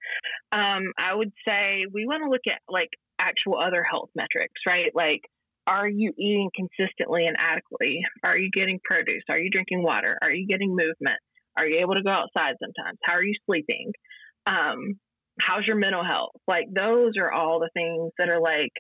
Um, 0.52 0.94
I 0.98 1.14
would 1.16 1.32
say 1.46 1.86
we 1.92 2.06
want 2.06 2.24
to 2.24 2.30
look 2.30 2.46
at 2.48 2.62
like 2.70 2.90
actual 3.20 3.58
other 3.60 3.84
health 3.84 4.10
metrics, 4.16 4.62
right? 4.68 4.92
Like, 4.94 5.22
are 5.66 5.90
you 5.90 6.14
eating 6.18 6.52
consistently 6.56 7.26
and 7.26 7.36
adequately? 7.40 8.02
Are 8.24 8.38
you 8.38 8.52
getting 8.54 8.80
produce? 8.84 9.24
Are 9.30 9.40
you 9.40 9.50
drinking 9.50 9.82
water? 9.82 10.18
Are 10.22 10.32
you 10.32 10.46
getting 10.48 10.70
movement? 10.70 11.20
Are 11.58 11.66
you 11.66 11.80
able 11.80 11.96
to 11.96 12.04
go 12.04 12.12
outside 12.12 12.54
sometimes? 12.62 13.00
How 13.04 13.14
are 13.14 13.24
you 13.24 13.34
sleeping? 13.48 13.92
Um, 14.46 15.00
how's 15.42 15.66
your 15.66 15.76
mental 15.76 16.06
health? 16.06 16.36
Like, 16.48 16.68
those 16.72 17.14
are 17.18 17.32
all 17.32 17.60
the 17.60 17.72
things 17.74 18.12
that 18.20 18.30
are 18.30 18.40
like 18.40 18.72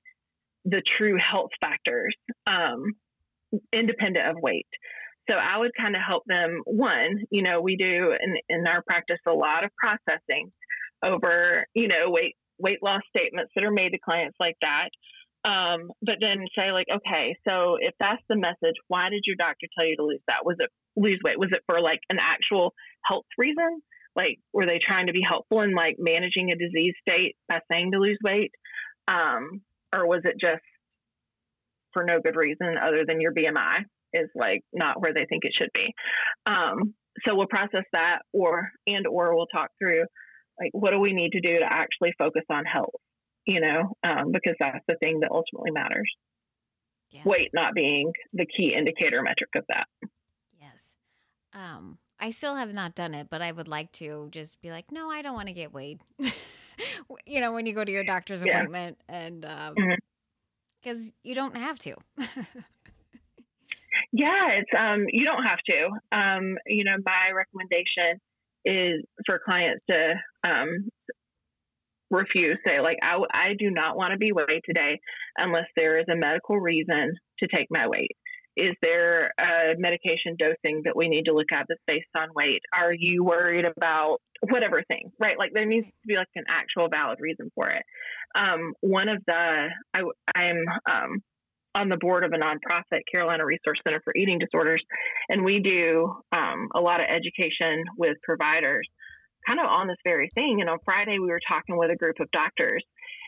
the 0.65 0.83
true 0.97 1.17
health 1.17 1.49
factors. 1.59 2.15
Um, 2.45 2.93
independent 3.73 4.27
of 4.27 4.37
weight. 4.41 4.67
So 5.29 5.35
I 5.35 5.57
would 5.57 5.71
kind 5.77 5.95
of 5.95 6.01
help 6.07 6.23
them. 6.25 6.61
One, 6.65 7.25
you 7.29 7.41
know, 7.41 7.61
we 7.61 7.75
do 7.75 8.13
in, 8.19 8.35
in 8.49 8.67
our 8.67 8.81
practice 8.81 9.19
a 9.27 9.33
lot 9.33 9.65
of 9.65 9.71
processing 9.75 10.51
over, 11.05 11.65
you 11.73 11.87
know, 11.87 12.09
weight 12.09 12.35
weight 12.59 12.81
loss 12.81 13.01
statements 13.15 13.51
that 13.55 13.63
are 13.63 13.71
made 13.71 13.91
to 13.91 13.99
clients 13.99 14.37
like 14.39 14.57
that. 14.61 14.89
Um, 15.47 15.91
but 16.01 16.15
then 16.19 16.45
say 16.57 16.71
like, 16.71 16.87
okay, 16.91 17.35
so 17.47 17.77
if 17.79 17.93
that's 17.99 18.21
the 18.27 18.35
message, 18.35 18.75
why 18.87 19.09
did 19.09 19.23
your 19.25 19.35
doctor 19.37 19.67
tell 19.77 19.87
you 19.87 19.95
to 19.97 20.03
lose 20.03 20.21
that? 20.27 20.43
Was 20.45 20.57
it 20.59 20.69
lose 20.95 21.19
weight? 21.23 21.39
Was 21.39 21.51
it 21.51 21.61
for 21.69 21.79
like 21.81 21.99
an 22.09 22.17
actual 22.19 22.73
health 23.05 23.25
reason? 23.37 23.81
Like, 24.15 24.39
were 24.51 24.65
they 24.65 24.79
trying 24.85 25.07
to 25.07 25.13
be 25.13 25.21
helpful 25.25 25.61
in 25.61 25.73
like 25.73 25.97
managing 25.99 26.51
a 26.51 26.55
disease 26.55 26.95
state 27.07 27.35
by 27.47 27.59
saying 27.71 27.91
to 27.91 27.99
lose 27.99 28.17
weight? 28.23 28.51
Um, 29.07 29.61
or 29.95 30.07
was 30.07 30.21
it 30.25 30.35
just 30.41 30.63
for 31.93 32.03
no 32.03 32.19
good 32.23 32.35
reason 32.35 32.75
other 32.81 33.03
than 33.07 33.21
your 33.21 33.33
BMI 33.33 33.83
is 34.13 34.29
like 34.35 34.61
not 34.73 35.01
where 35.01 35.13
they 35.13 35.25
think 35.25 35.43
it 35.45 35.53
should 35.57 35.71
be. 35.73 35.93
Um, 36.45 36.93
so 37.25 37.35
we'll 37.35 37.47
process 37.47 37.83
that 37.93 38.19
or 38.33 38.69
and 38.85 39.07
or 39.07 39.35
we'll 39.35 39.47
talk 39.47 39.69
through 39.79 40.03
like 40.59 40.71
what 40.71 40.91
do 40.91 40.99
we 40.99 41.13
need 41.13 41.31
to 41.31 41.41
do 41.41 41.59
to 41.59 41.65
actually 41.65 42.13
focus 42.17 42.43
on 42.49 42.65
health, 42.65 42.95
you 43.45 43.59
know, 43.59 43.93
um, 44.03 44.31
because 44.31 44.55
that's 44.59 44.83
the 44.87 44.95
thing 45.01 45.19
that 45.21 45.31
ultimately 45.31 45.71
matters. 45.71 46.11
Yes. 47.09 47.25
Weight 47.25 47.49
not 47.53 47.73
being 47.73 48.11
the 48.33 48.45
key 48.45 48.73
indicator 48.73 49.21
metric 49.21 49.51
of 49.55 49.63
that. 49.69 49.87
Yes. 50.59 50.79
Um, 51.53 51.97
I 52.19 52.31
still 52.31 52.55
have 52.55 52.73
not 52.73 52.95
done 52.95 53.13
it, 53.13 53.27
but 53.29 53.41
I 53.41 53.51
would 53.51 53.67
like 53.67 53.91
to 53.93 54.27
just 54.31 54.59
be 54.61 54.71
like, 54.71 54.91
no, 54.91 55.09
I 55.09 55.21
don't 55.21 55.35
want 55.35 55.47
to 55.47 55.53
get 55.53 55.71
weighed. 55.71 56.01
you 57.25 57.39
know, 57.39 57.53
when 57.53 57.65
you 57.65 57.73
go 57.73 57.85
to 57.85 57.91
your 57.91 58.03
doctor's 58.03 58.41
appointment 58.41 58.97
yeah. 59.07 59.19
and 59.19 59.45
um, 59.45 59.75
mm-hmm 59.75 59.93
because 60.81 61.11
you 61.23 61.35
don't 61.35 61.55
have 61.55 61.77
to. 61.79 61.95
yeah, 64.11 64.49
it's 64.51 64.71
um, 64.77 65.05
you 65.09 65.25
don't 65.25 65.43
have 65.43 65.59
to. 65.69 65.89
Um, 66.11 66.57
you 66.65 66.83
know, 66.83 66.97
my 67.05 67.31
recommendation 67.35 68.19
is 68.65 69.03
for 69.25 69.39
clients 69.43 69.83
to 69.89 70.13
um, 70.43 70.89
refuse. 72.09 72.57
Say 72.65 72.79
like, 72.81 72.97
I, 73.01 73.17
I 73.33 73.53
do 73.57 73.69
not 73.71 73.97
want 73.97 74.11
to 74.11 74.17
be 74.17 74.31
weighed 74.31 74.61
today 74.65 74.99
unless 75.37 75.67
there 75.75 75.99
is 75.99 76.05
a 76.11 76.15
medical 76.15 76.59
reason 76.59 77.13
to 77.39 77.47
take 77.47 77.67
my 77.69 77.87
weight. 77.87 78.15
Is 78.57 78.73
there 78.81 79.31
a 79.39 79.75
medication 79.77 80.35
dosing 80.37 80.81
that 80.85 80.95
we 80.95 81.09
need 81.09 81.25
to 81.25 81.33
look 81.33 81.51
at 81.51 81.67
that's 81.69 81.81
based 81.87 82.07
on 82.17 82.29
weight? 82.35 82.61
Are 82.73 82.91
you 82.91 83.23
worried 83.23 83.65
about 83.65 84.17
whatever 84.49 84.83
thing, 84.87 85.11
right? 85.19 85.37
Like 85.37 85.51
there 85.53 85.65
needs 85.65 85.85
to 85.85 86.07
be 86.07 86.15
like 86.15 86.27
an 86.35 86.45
actual 86.49 86.89
valid 86.89 87.19
reason 87.21 87.51
for 87.53 87.69
it. 87.69 87.83
Um, 88.35 88.73
one 88.81 89.09
of 89.09 89.21
the, 89.27 89.67
I, 89.93 90.01
I'm 90.35 90.65
um, 90.89 91.21
on 91.75 91.89
the 91.89 91.97
board 91.97 92.23
of 92.23 92.31
a 92.33 92.37
nonprofit, 92.37 93.01
Carolina 93.13 93.45
Resource 93.45 93.79
Center 93.85 94.01
for 94.03 94.13
Eating 94.15 94.39
Disorders, 94.39 94.83
and 95.29 95.45
we 95.45 95.59
do 95.59 96.11
um, 96.31 96.69
a 96.73 96.81
lot 96.81 96.99
of 96.99 97.05
education 97.07 97.83
with 97.95 98.17
providers 98.23 98.87
kind 99.47 99.59
of 99.59 99.67
on 99.67 99.87
this 99.87 99.97
very 100.03 100.29
thing. 100.33 100.57
And 100.61 100.69
on 100.69 100.79
Friday, 100.83 101.19
we 101.19 101.27
were 101.27 101.39
talking 101.47 101.77
with 101.77 101.91
a 101.91 101.95
group 101.95 102.15
of 102.19 102.29
doctors, 102.31 102.83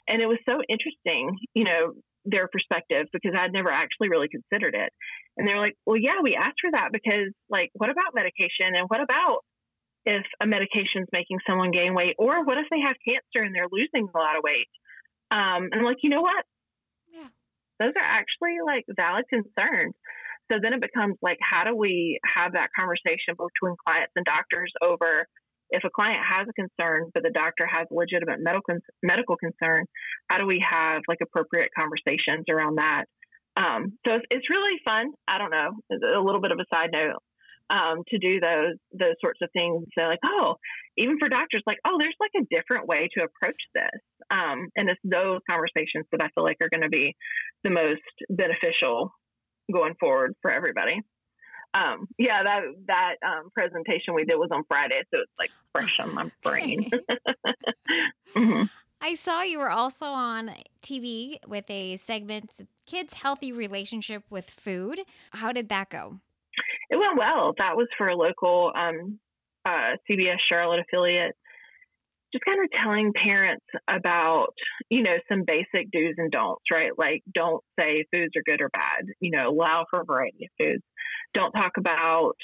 and 0.07 0.21
it 0.21 0.25
was 0.25 0.39
so 0.49 0.57
interesting, 0.67 1.37
you 1.53 1.65
know, 1.65 1.93
their 2.29 2.47
perspective 2.47 3.07
because 3.11 3.33
I'd 3.37 3.53
never 3.53 3.71
actually 3.71 4.09
really 4.09 4.27
considered 4.27 4.75
it. 4.75 4.91
And 5.37 5.47
they're 5.47 5.59
like, 5.59 5.75
well, 5.85 5.97
yeah, 5.97 6.21
we 6.21 6.35
asked 6.35 6.61
for 6.61 6.71
that 6.71 6.89
because, 6.91 7.31
like, 7.49 7.69
what 7.73 7.89
about 7.89 8.13
medication? 8.13 8.75
And 8.75 8.87
what 8.87 9.01
about 9.01 9.39
if 10.05 10.25
a 10.41 10.47
medication 10.47 11.03
is 11.03 11.07
making 11.13 11.39
someone 11.47 11.71
gain 11.71 11.93
weight? 11.93 12.15
Or 12.17 12.43
what 12.45 12.57
if 12.57 12.65
they 12.71 12.81
have 12.81 12.95
cancer 13.07 13.45
and 13.45 13.55
they're 13.55 13.71
losing 13.71 14.07
a 14.13 14.17
lot 14.17 14.37
of 14.37 14.43
weight? 14.43 14.67
Um, 15.31 15.69
and 15.71 15.75
I'm 15.75 15.85
like, 15.85 16.03
you 16.03 16.09
know 16.09 16.21
what? 16.21 16.43
Yeah. 17.13 17.27
Those 17.79 17.93
are 17.95 18.05
actually 18.05 18.57
like 18.65 18.85
valid 18.95 19.25
concerns. 19.29 19.93
So 20.51 20.57
then 20.61 20.73
it 20.73 20.81
becomes 20.81 21.15
like, 21.21 21.37
how 21.41 21.63
do 21.63 21.75
we 21.75 22.19
have 22.25 22.53
that 22.53 22.69
conversation 22.77 23.37
between 23.37 23.75
clients 23.85 24.11
and 24.15 24.25
doctors 24.25 24.73
over 24.81 25.27
if 25.69 25.83
a 25.83 25.89
client 25.89 26.19
has 26.27 26.47
a 26.49 26.53
concern, 26.53 27.11
but 27.13 27.23
the 27.23 27.31
doctor 27.31 27.67
has 27.69 27.85
a 27.91 27.93
legitimate 27.93 28.39
medical 28.39 28.75
medical 29.03 29.35
concern, 29.37 29.85
how 30.29 30.37
do 30.37 30.45
we 30.45 30.63
have 30.67 31.01
like 31.07 31.19
appropriate 31.21 31.69
conversations 31.77 32.45
around 32.49 32.77
that? 32.77 33.05
Um, 33.55 33.97
so 34.05 34.13
it's, 34.15 34.25
it's 34.31 34.49
really 34.49 34.79
fun. 34.85 35.11
I 35.27 35.37
don't 35.37 35.51
know, 35.51 35.71
a 35.91 36.21
little 36.21 36.41
bit 36.41 36.51
of 36.51 36.59
a 36.59 36.75
side 36.75 36.89
note 36.93 37.21
um, 37.69 38.03
to 38.09 38.17
do 38.17 38.39
those 38.39 38.75
those 38.93 39.15
sorts 39.21 39.39
of 39.41 39.49
things. 39.53 39.85
So 39.97 40.05
like, 40.05 40.19
oh, 40.25 40.55
even 40.97 41.17
for 41.19 41.29
doctors, 41.29 41.63
like, 41.67 41.79
oh, 41.85 41.97
there's 41.99 42.15
like 42.19 42.31
a 42.35 42.47
different 42.53 42.87
way 42.87 43.07
to 43.17 43.25
approach 43.25 43.61
this, 43.73 44.01
um, 44.31 44.69
and 44.75 44.89
it's 44.89 45.01
those 45.03 45.39
conversations 45.49 46.05
that 46.11 46.21
I 46.21 46.29
feel 46.33 46.43
like 46.43 46.57
are 46.61 46.69
going 46.69 46.83
to 46.83 46.89
be 46.89 47.15
the 47.63 47.71
most 47.71 48.01
beneficial 48.29 49.11
going 49.71 49.93
forward 49.99 50.33
for 50.41 50.51
everybody 50.51 51.01
um, 51.73 52.07
yeah, 52.17 52.43
that 52.43 52.61
that 52.87 53.15
um, 53.25 53.49
presentation 53.51 54.15
we 54.15 54.25
did 54.25 54.37
was 54.37 54.49
on 54.51 54.63
Friday, 54.67 55.01
so 55.13 55.21
it's 55.21 55.31
like 55.37 55.51
fresh 55.71 55.99
on 55.99 56.13
my 56.13 56.31
brain. 56.43 56.89
mm-hmm. 58.35 58.63
I 59.01 59.15
saw 59.15 59.43
you 59.43 59.59
were 59.59 59.69
also 59.69 60.05
on 60.05 60.51
TV 60.81 61.37
with 61.47 61.65
a 61.69 61.97
segment 61.97 62.67
"Kids' 62.87 63.13
Healthy 63.13 63.51
Relationship 63.51 64.23
with 64.29 64.49
Food." 64.49 65.01
How 65.31 65.51
did 65.51 65.69
that 65.69 65.89
go? 65.89 66.19
It 66.89 66.97
went 66.97 67.17
well. 67.17 67.53
That 67.59 67.77
was 67.77 67.87
for 67.97 68.07
a 68.07 68.15
local 68.15 68.71
um, 68.75 69.19
uh, 69.63 69.95
CBS 70.09 70.37
Charlotte 70.51 70.79
affiliate. 70.79 71.35
Just 72.33 72.45
kind 72.45 72.63
of 72.63 72.69
telling 72.79 73.11
parents 73.13 73.65
about, 73.87 74.53
you 74.87 75.01
know, 75.01 75.15
some 75.27 75.45
basic 75.47 75.89
do's 75.91 76.13
and 76.17 76.31
don'ts, 76.31 76.61
right? 76.71 76.91
Like, 76.95 77.23
don't 77.33 77.63
say 77.79 78.05
foods 78.13 78.35
are 78.35 78.43
good 78.45 78.61
or 78.61 78.69
bad. 78.69 79.05
You 79.19 79.31
know, 79.31 79.49
allow 79.49 79.85
for 79.89 80.01
a 80.01 80.05
variety 80.05 80.45
of 80.45 80.51
foods 80.59 80.83
don't 81.33 81.51
talk 81.51 81.73
about 81.77 82.35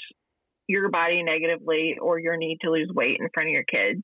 your 0.68 0.90
body 0.90 1.22
negatively 1.22 1.96
or 2.00 2.18
your 2.18 2.36
need 2.36 2.58
to 2.62 2.70
lose 2.70 2.90
weight 2.92 3.18
in 3.20 3.28
front 3.32 3.48
of 3.48 3.52
your 3.52 3.64
kids, 3.64 4.02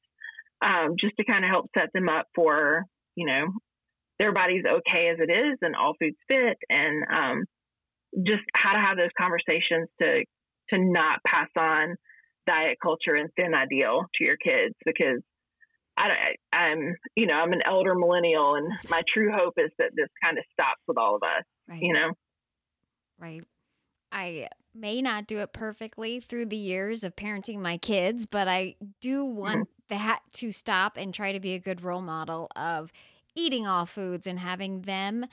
um, 0.61 0.97
just 0.99 1.15
to 1.19 1.25
kind 1.25 1.45
of 1.45 1.51
help 1.51 1.71
set 1.77 1.93
them 1.93 2.09
up 2.09 2.27
for, 2.35 2.85
you 3.17 3.27
know, 3.27 3.47
their 4.19 4.33
body's 4.33 4.65
okay 4.65 5.09
as 5.09 5.19
it 5.19 5.31
is 5.31 5.59
and 5.63 5.75
all 5.75 5.95
foods 5.99 6.17
fit 6.29 6.57
and 6.69 7.05
um, 7.13 7.45
just 8.25 8.43
how 8.55 8.73
to 8.73 8.81
have 8.81 8.97
those 8.97 9.11
conversations 9.19 9.89
to 10.01 10.25
to 10.71 10.79
not 10.79 11.19
pass 11.27 11.49
on 11.59 11.97
diet 12.47 12.79
culture 12.81 13.15
and 13.15 13.31
thin 13.37 13.55
ideal 13.55 14.05
to 14.15 14.25
your 14.25 14.37
kids 14.37 14.75
because 14.85 15.21
I, 15.97 16.35
I'm, 16.53 16.97
you 17.17 17.27
know, 17.27 17.35
I'm 17.35 17.53
an 17.53 17.61
elder 17.65 17.95
millennial, 17.95 18.55
and 18.55 18.73
my 18.89 19.03
true 19.07 19.31
hope 19.31 19.55
is 19.59 19.71
that 19.79 19.91
this 19.95 20.09
kind 20.25 20.39
of 20.39 20.45
stops 20.53 20.81
with 20.89 20.97
all 20.97 21.17
of 21.17 21.23
us. 21.23 21.45
Right. 21.69 21.83
You 21.83 21.93
know, 21.93 22.13
right. 23.19 23.43
I 24.11 24.49
may 24.75 25.03
not 25.03 25.27
do 25.27 25.39
it 25.39 25.53
perfectly 25.53 26.21
through 26.21 26.47
the 26.47 26.57
years 26.57 27.05
of 27.05 27.17
parenting 27.17 27.59
my 27.59 27.77
kids, 27.77 28.27
but 28.27 28.49
I 28.49 28.77
do 29.01 29.25
want 29.25 29.61
mm-hmm. 29.61 29.97
that 29.97 30.21
to 30.35 30.53
stop 30.53 30.97
and 30.97 31.13
try 31.13 31.33
to 31.33 31.41
be 31.41 31.55
a 31.55 31.59
good 31.59 31.83
role 31.83 32.03
model 32.03 32.49
of 32.57 32.93
eating 33.35 33.67
all 33.67 33.87
foods 33.87 34.27
and 34.27 34.39
having 34.39 34.83
them 34.83 35.27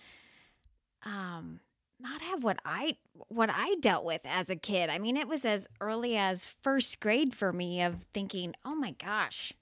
um 1.04 1.60
not 2.00 2.22
have 2.22 2.44
what 2.44 2.60
I 2.66 2.98
what 3.28 3.50
I 3.52 3.76
dealt 3.82 4.06
with 4.06 4.22
as 4.24 4.50
a 4.50 4.56
kid. 4.56 4.90
I 4.90 5.00
mean, 5.00 5.18
it 5.18 5.28
was 5.28 5.44
as 5.44 5.68
early 5.82 6.16
as 6.16 6.48
first 6.48 7.00
grade 7.00 7.36
for 7.36 7.52
me 7.52 7.82
of 7.82 7.98
thinking, 8.14 8.56
"Oh 8.64 8.76
my 8.76 8.92
gosh, 8.92 9.54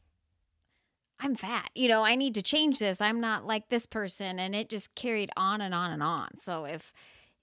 I'm 1.20 1.36
fat. 1.36 1.70
You 1.74 1.88
know, 1.88 2.04
I 2.04 2.16
need 2.16 2.36
to 2.36 2.42
change 2.42 2.80
this. 2.80 3.02
I'm 3.02 3.20
not 3.20 3.48
like 3.48 3.70
this 3.70 3.88
person." 3.88 4.40
And 4.40 4.56
it 4.56 4.70
just 4.70 4.94
carried 4.94 5.32
on 5.36 5.62
and 5.62 5.74
on 5.74 5.92
and 5.92 6.04
on. 6.04 6.38
So 6.38 6.66
if 6.66 6.94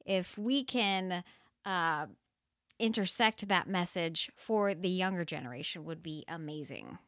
if 0.06 0.38
we 0.38 0.62
can 0.62 1.24
uh, 1.64 2.06
intersect 2.78 3.48
that 3.48 3.68
message 3.68 4.30
for 4.36 4.74
the 4.74 4.88
younger 4.88 5.24
generation 5.24 5.84
would 5.84 6.02
be 6.02 6.24
amazing. 6.28 6.98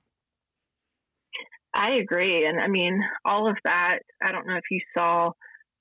I 1.74 1.96
agree. 1.96 2.46
And 2.46 2.58
I 2.58 2.68
mean, 2.68 3.02
all 3.24 3.48
of 3.48 3.56
that, 3.64 3.98
I 4.22 4.32
don't 4.32 4.46
know 4.46 4.56
if 4.56 4.64
you 4.70 4.80
saw, 4.96 5.30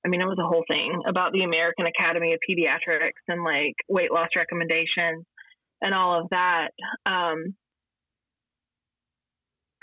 I 0.05 0.09
mean, 0.09 0.21
it 0.21 0.25
was 0.25 0.37
a 0.39 0.47
whole 0.47 0.65
thing 0.69 1.01
about 1.07 1.31
the 1.31 1.43
American 1.43 1.85
Academy 1.85 2.33
of 2.33 2.39
Pediatrics 2.47 3.23
and 3.27 3.43
like 3.43 3.75
weight 3.87 4.11
loss 4.11 4.27
recommendations 4.35 5.25
and 5.81 5.93
all 5.93 6.21
of 6.21 6.29
that. 6.31 6.69
Um, 7.05 7.55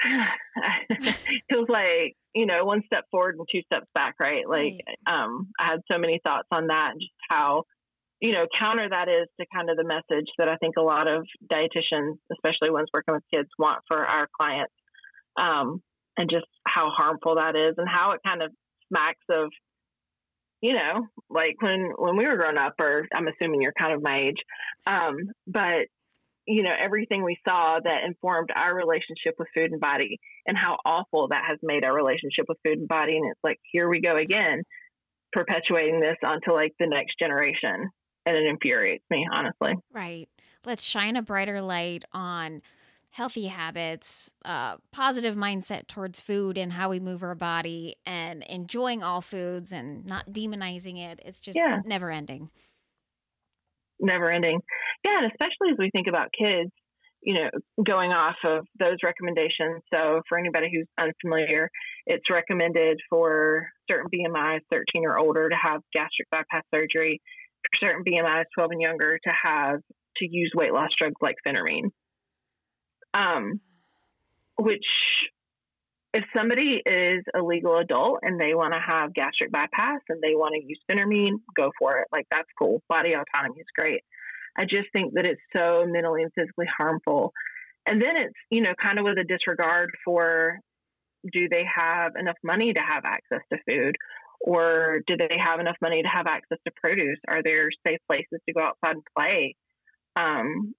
feels 1.50 1.68
like, 1.68 2.14
you 2.34 2.46
know, 2.46 2.64
one 2.64 2.82
step 2.86 3.04
forward 3.10 3.36
and 3.38 3.46
two 3.50 3.62
steps 3.62 3.86
back, 3.94 4.16
right? 4.20 4.48
Like, 4.48 4.84
um, 5.06 5.48
I 5.58 5.70
had 5.72 5.80
so 5.90 5.98
many 5.98 6.20
thoughts 6.24 6.48
on 6.50 6.66
that 6.66 6.90
and 6.92 7.00
just 7.00 7.12
how 7.30 7.64
you 8.22 8.30
know, 8.30 8.46
counter 8.56 8.88
that 8.88 9.08
is 9.08 9.26
to 9.40 9.46
kind 9.52 9.68
of 9.68 9.76
the 9.76 9.84
message 9.84 10.28
that 10.38 10.48
I 10.48 10.54
think 10.56 10.76
a 10.78 10.82
lot 10.82 11.08
of 11.08 11.26
dietitians, 11.52 12.18
especially 12.32 12.70
ones 12.70 12.86
working 12.94 13.14
with 13.14 13.24
kids, 13.34 13.48
want 13.58 13.80
for 13.88 13.98
our 13.98 14.28
clients, 14.40 14.72
um, 15.36 15.82
and 16.16 16.30
just 16.30 16.46
how 16.64 16.90
harmful 16.96 17.34
that 17.34 17.56
is, 17.56 17.74
and 17.78 17.88
how 17.88 18.12
it 18.12 18.20
kind 18.24 18.40
of 18.40 18.52
smacks 18.88 19.24
of, 19.28 19.50
you 20.60 20.72
know, 20.72 21.08
like 21.30 21.60
when 21.60 21.90
when 21.98 22.16
we 22.16 22.24
were 22.24 22.36
growing 22.36 22.58
up, 22.58 22.74
or 22.78 23.08
I'm 23.12 23.26
assuming 23.26 23.60
you're 23.60 23.72
kind 23.76 23.92
of 23.92 24.02
my 24.04 24.20
age, 24.20 24.40
um, 24.86 25.16
but 25.48 25.88
you 26.46 26.62
know, 26.62 26.74
everything 26.78 27.24
we 27.24 27.38
saw 27.46 27.80
that 27.82 28.04
informed 28.04 28.50
our 28.54 28.72
relationship 28.72 29.34
with 29.36 29.48
food 29.52 29.72
and 29.72 29.80
body, 29.80 30.20
and 30.46 30.56
how 30.56 30.76
awful 30.84 31.26
that 31.30 31.42
has 31.48 31.58
made 31.60 31.84
our 31.84 31.94
relationship 31.94 32.44
with 32.48 32.58
food 32.64 32.78
and 32.78 32.88
body, 32.88 33.16
and 33.16 33.28
it's 33.28 33.40
like 33.42 33.58
here 33.72 33.88
we 33.88 34.00
go 34.00 34.16
again 34.16 34.62
perpetuating 35.32 35.98
this 35.98 36.18
onto 36.24 36.52
like 36.52 36.72
the 36.78 36.86
next 36.86 37.14
generation 37.18 37.90
and 38.26 38.36
it 38.36 38.46
infuriates 38.46 39.04
me, 39.10 39.26
honestly. 39.32 39.74
Right. 39.92 40.28
Let's 40.64 40.84
shine 40.84 41.16
a 41.16 41.22
brighter 41.22 41.60
light 41.60 42.04
on 42.12 42.62
healthy 43.10 43.46
habits, 43.46 44.32
uh, 44.44 44.76
positive 44.90 45.36
mindset 45.36 45.86
towards 45.86 46.18
food 46.18 46.56
and 46.56 46.72
how 46.72 46.88
we 46.88 46.98
move 46.98 47.22
our 47.22 47.34
body, 47.34 47.96
and 48.06 48.42
enjoying 48.44 49.02
all 49.02 49.20
foods 49.20 49.72
and 49.72 50.04
not 50.06 50.30
demonizing 50.30 50.98
it. 50.98 51.20
It's 51.24 51.38
just 51.38 51.56
yeah. 51.56 51.80
never 51.84 52.10
ending. 52.10 52.48
Never 54.00 54.30
ending. 54.30 54.60
Yeah, 55.04 55.18
and 55.18 55.30
especially 55.30 55.72
as 55.72 55.78
we 55.78 55.90
think 55.90 56.06
about 56.06 56.28
kids, 56.36 56.70
you 57.22 57.34
know, 57.34 57.50
going 57.84 58.12
off 58.12 58.36
of 58.44 58.66
those 58.80 58.96
recommendations. 59.04 59.82
So, 59.94 60.22
for 60.28 60.38
anybody 60.38 60.70
who's 60.72 60.88
unfamiliar, 60.98 61.70
it's 62.06 62.28
recommended 62.30 62.98
for 63.10 63.68
certain 63.88 64.08
BMIs, 64.12 64.60
13 64.72 65.04
or 65.04 65.18
older, 65.18 65.48
to 65.48 65.54
have 65.54 65.82
gastric 65.92 66.28
bypass 66.30 66.64
surgery 66.74 67.20
certain 67.80 68.04
BMIs 68.04 68.44
12 68.54 68.70
and 68.72 68.80
younger 68.80 69.18
to 69.18 69.32
have 69.42 69.80
to 70.16 70.28
use 70.28 70.52
weight 70.54 70.72
loss 70.72 70.90
drugs 70.96 71.16
like 71.20 71.36
phentermine. 71.46 71.90
Um, 73.14 73.60
which, 74.58 74.86
if 76.14 76.24
somebody 76.36 76.82
is 76.84 77.24
a 77.34 77.42
legal 77.42 77.78
adult 77.78 78.20
and 78.22 78.40
they 78.40 78.54
want 78.54 78.74
to 78.74 78.80
have 78.80 79.14
gastric 79.14 79.50
bypass 79.50 80.00
and 80.08 80.22
they 80.22 80.34
want 80.34 80.54
to 80.54 80.64
use 80.64 80.80
phentermine, 80.90 81.40
go 81.56 81.70
for 81.78 81.98
it. 81.98 82.08
Like, 82.12 82.26
that's 82.30 82.48
cool. 82.58 82.82
Body 82.88 83.14
autonomy 83.14 83.60
is 83.60 83.66
great. 83.76 84.02
I 84.56 84.64
just 84.64 84.92
think 84.92 85.14
that 85.14 85.24
it's 85.24 85.40
so 85.56 85.84
mentally 85.86 86.22
and 86.22 86.32
physically 86.34 86.66
harmful. 86.76 87.32
And 87.86 88.00
then 88.00 88.16
it's, 88.16 88.34
you 88.50 88.60
know, 88.60 88.74
kind 88.80 88.98
of 88.98 89.04
with 89.04 89.18
a 89.18 89.24
disregard 89.24 89.90
for 90.04 90.58
do 91.32 91.48
they 91.48 91.64
have 91.64 92.12
enough 92.18 92.36
money 92.42 92.72
to 92.72 92.80
have 92.80 93.04
access 93.04 93.40
to 93.52 93.58
food? 93.68 93.96
Or 94.44 95.00
do 95.06 95.16
they 95.16 95.36
have 95.38 95.60
enough 95.60 95.76
money 95.80 96.02
to 96.02 96.08
have 96.08 96.26
access 96.26 96.58
to 96.66 96.72
produce? 96.82 97.18
Are 97.28 97.42
there 97.42 97.68
safe 97.86 98.00
places 98.08 98.40
to 98.48 98.52
go 98.52 98.62
outside 98.62 98.96
and 98.96 99.02
play? 99.16 99.54
Um, 100.16 100.74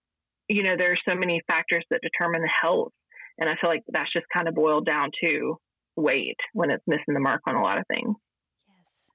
you 0.49 0.63
know, 0.63 0.75
there 0.77 0.91
are 0.91 0.97
so 1.07 1.15
many 1.15 1.41
factors 1.47 1.85
that 1.89 2.01
determine 2.01 2.41
the 2.41 2.51
health. 2.61 2.91
And 3.39 3.49
I 3.49 3.53
feel 3.59 3.69
like 3.69 3.83
that's 3.87 4.11
just 4.11 4.25
kind 4.35 4.47
of 4.47 4.53
boiled 4.53 4.85
down 4.85 5.09
to 5.23 5.57
weight 5.95 6.37
when 6.53 6.69
it's 6.69 6.83
missing 6.87 7.13
the 7.13 7.19
mark 7.19 7.41
on 7.47 7.55
a 7.55 7.63
lot 7.63 7.77
of 7.77 7.85
things. 7.91 8.15
Yes. 8.67 9.09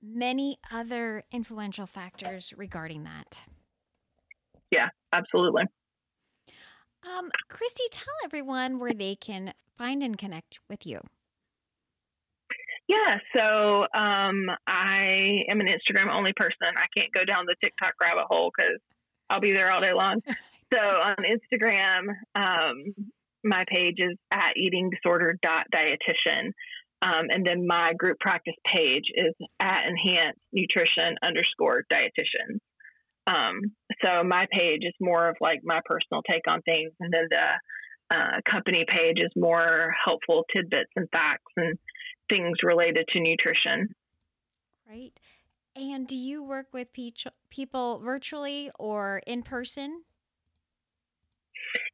Many 0.00 0.58
other 0.70 1.24
influential 1.32 1.86
factors 1.86 2.54
regarding 2.56 3.04
that. 3.04 3.42
Yeah, 4.70 4.88
absolutely. 5.12 5.64
Um, 7.04 7.30
Christy, 7.48 7.84
tell 7.90 8.14
everyone 8.24 8.78
where 8.78 8.94
they 8.94 9.16
can 9.16 9.54
find 9.76 10.02
and 10.02 10.16
connect 10.18 10.60
with 10.68 10.86
you. 10.86 11.00
Yeah, 12.88 13.18
so 13.36 13.82
um, 13.82 14.46
I 14.66 15.44
am 15.50 15.60
an 15.60 15.66
Instagram 15.66 16.10
only 16.10 16.32
person. 16.34 16.68
I 16.74 16.86
can't 16.96 17.12
go 17.12 17.24
down 17.24 17.44
the 17.46 17.54
TikTok 17.62 17.92
rabbit 18.00 18.24
hole 18.28 18.50
because 18.56 18.80
I'll 19.28 19.40
be 19.40 19.52
there 19.52 19.70
all 19.70 19.82
day 19.82 19.92
long. 19.92 20.22
so 20.72 20.78
on 20.78 21.16
Instagram, 21.18 22.08
um, 22.34 22.94
my 23.44 23.64
page 23.68 23.96
is 23.98 24.16
at 24.32 24.56
eating 24.56 24.90
disorder 24.90 25.38
dot 25.42 25.66
dietitian. 25.72 26.52
Um, 27.00 27.26
and 27.30 27.46
then 27.46 27.66
my 27.66 27.92
group 27.96 28.18
practice 28.18 28.56
page 28.66 29.04
is 29.14 29.34
at 29.60 29.86
enhanced 29.86 30.40
nutrition 30.52 31.16
underscore 31.22 31.84
dietitian. 31.92 32.58
Um, 33.26 33.60
so 34.02 34.24
my 34.24 34.46
page 34.50 34.80
is 34.82 34.94
more 34.98 35.28
of 35.28 35.36
like 35.40 35.60
my 35.62 35.80
personal 35.84 36.22
take 36.28 36.48
on 36.48 36.62
things, 36.62 36.92
and 36.98 37.12
then 37.12 37.28
the 37.30 38.16
uh, 38.16 38.40
company 38.50 38.84
page 38.88 39.18
is 39.18 39.30
more 39.36 39.94
helpful 40.02 40.44
tidbits 40.54 40.90
and 40.96 41.08
facts 41.12 41.52
and 41.56 41.78
things 42.28 42.58
related 42.62 43.06
to 43.12 43.20
nutrition. 43.20 43.88
Right. 44.88 45.12
And 45.76 46.06
do 46.06 46.16
you 46.16 46.42
work 46.42 46.66
with 46.72 46.88
people 47.50 48.00
virtually 48.04 48.70
or 48.78 49.22
in 49.26 49.42
person? 49.42 50.02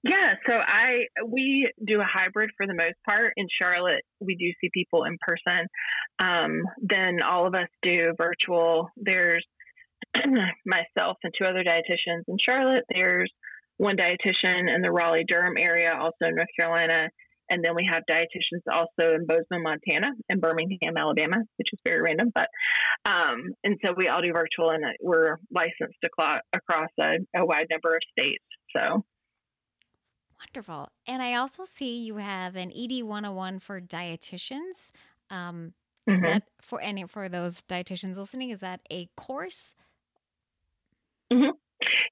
Yeah, 0.03 0.35
so 0.47 0.55
I 0.55 1.07
we 1.27 1.70
do 1.85 2.01
a 2.01 2.05
hybrid 2.05 2.51
for 2.57 2.66
the 2.66 2.75
most 2.75 2.97
part. 3.09 3.33
In 3.37 3.47
Charlotte, 3.61 4.03
we 4.20 4.37
do 4.37 4.47
see 4.61 4.70
people 4.73 5.05
in 5.05 5.18
person. 5.20 5.66
Um, 6.18 6.62
then 6.81 7.23
all 7.23 7.47
of 7.47 7.55
us 7.55 7.68
do 7.83 8.12
virtual. 8.16 8.90
There's 8.97 9.44
myself 10.66 11.16
and 11.25 11.33
two 11.37 11.47
other 11.47 11.64
dietitians 11.64 12.23
in 12.29 12.37
Charlotte. 12.38 12.85
There's 12.88 13.33
one 13.79 13.97
dietitian 13.97 14.73
in 14.73 14.83
the 14.83 14.90
Raleigh 14.90 15.25
Durham 15.27 15.57
area, 15.59 15.94
also 15.94 16.16
in 16.23 16.37
North 16.37 16.49
Carolina, 16.59 17.09
and 17.50 17.64
then 17.64 17.74
we 17.74 17.88
have 17.90 18.02
dietitians 18.11 18.62
also 18.72 19.14
in 19.14 19.26
Bozeman, 19.26 19.62
Montana, 19.62 20.12
and 20.28 20.40
Birmingham, 20.40 20.96
Alabama, 20.96 21.37
which 21.57 21.68
is 21.72 21.78
very 21.85 22.00
random. 22.00 22.30
But 22.35 22.48
um, 23.04 23.54
and 23.62 23.78
so 23.85 23.92
we 23.96 24.09
all 24.09 24.22
do 24.22 24.33
virtual, 24.33 24.70
and 24.70 24.85
we're 25.00 25.37
licensed 25.52 25.98
across 26.04 26.90
a, 27.00 27.16
a 27.37 27.44
wide 27.44 27.66
number 27.70 27.94
of 27.94 28.02
states. 28.12 28.44
So 28.76 29.04
wonderful. 30.40 30.88
And 31.07 31.22
I 31.22 31.35
also 31.35 31.64
see 31.64 31.98
you 31.98 32.16
have 32.16 32.57
an 32.57 32.72
ED 32.72 33.02
101 33.02 33.59
for 33.61 33.80
dietitians. 33.80 34.90
Um, 35.30 35.72
is 36.07 36.14
mm-hmm. 36.14 36.24
that 36.24 36.42
for 36.61 36.80
any 36.80 37.04
for 37.07 37.28
those 37.28 37.62
dietitians 37.62 38.16
listening? 38.16 38.50
Is 38.50 38.61
that 38.61 38.80
a 38.90 39.09
course? 39.16 39.74
Mm-hmm. 41.33 41.50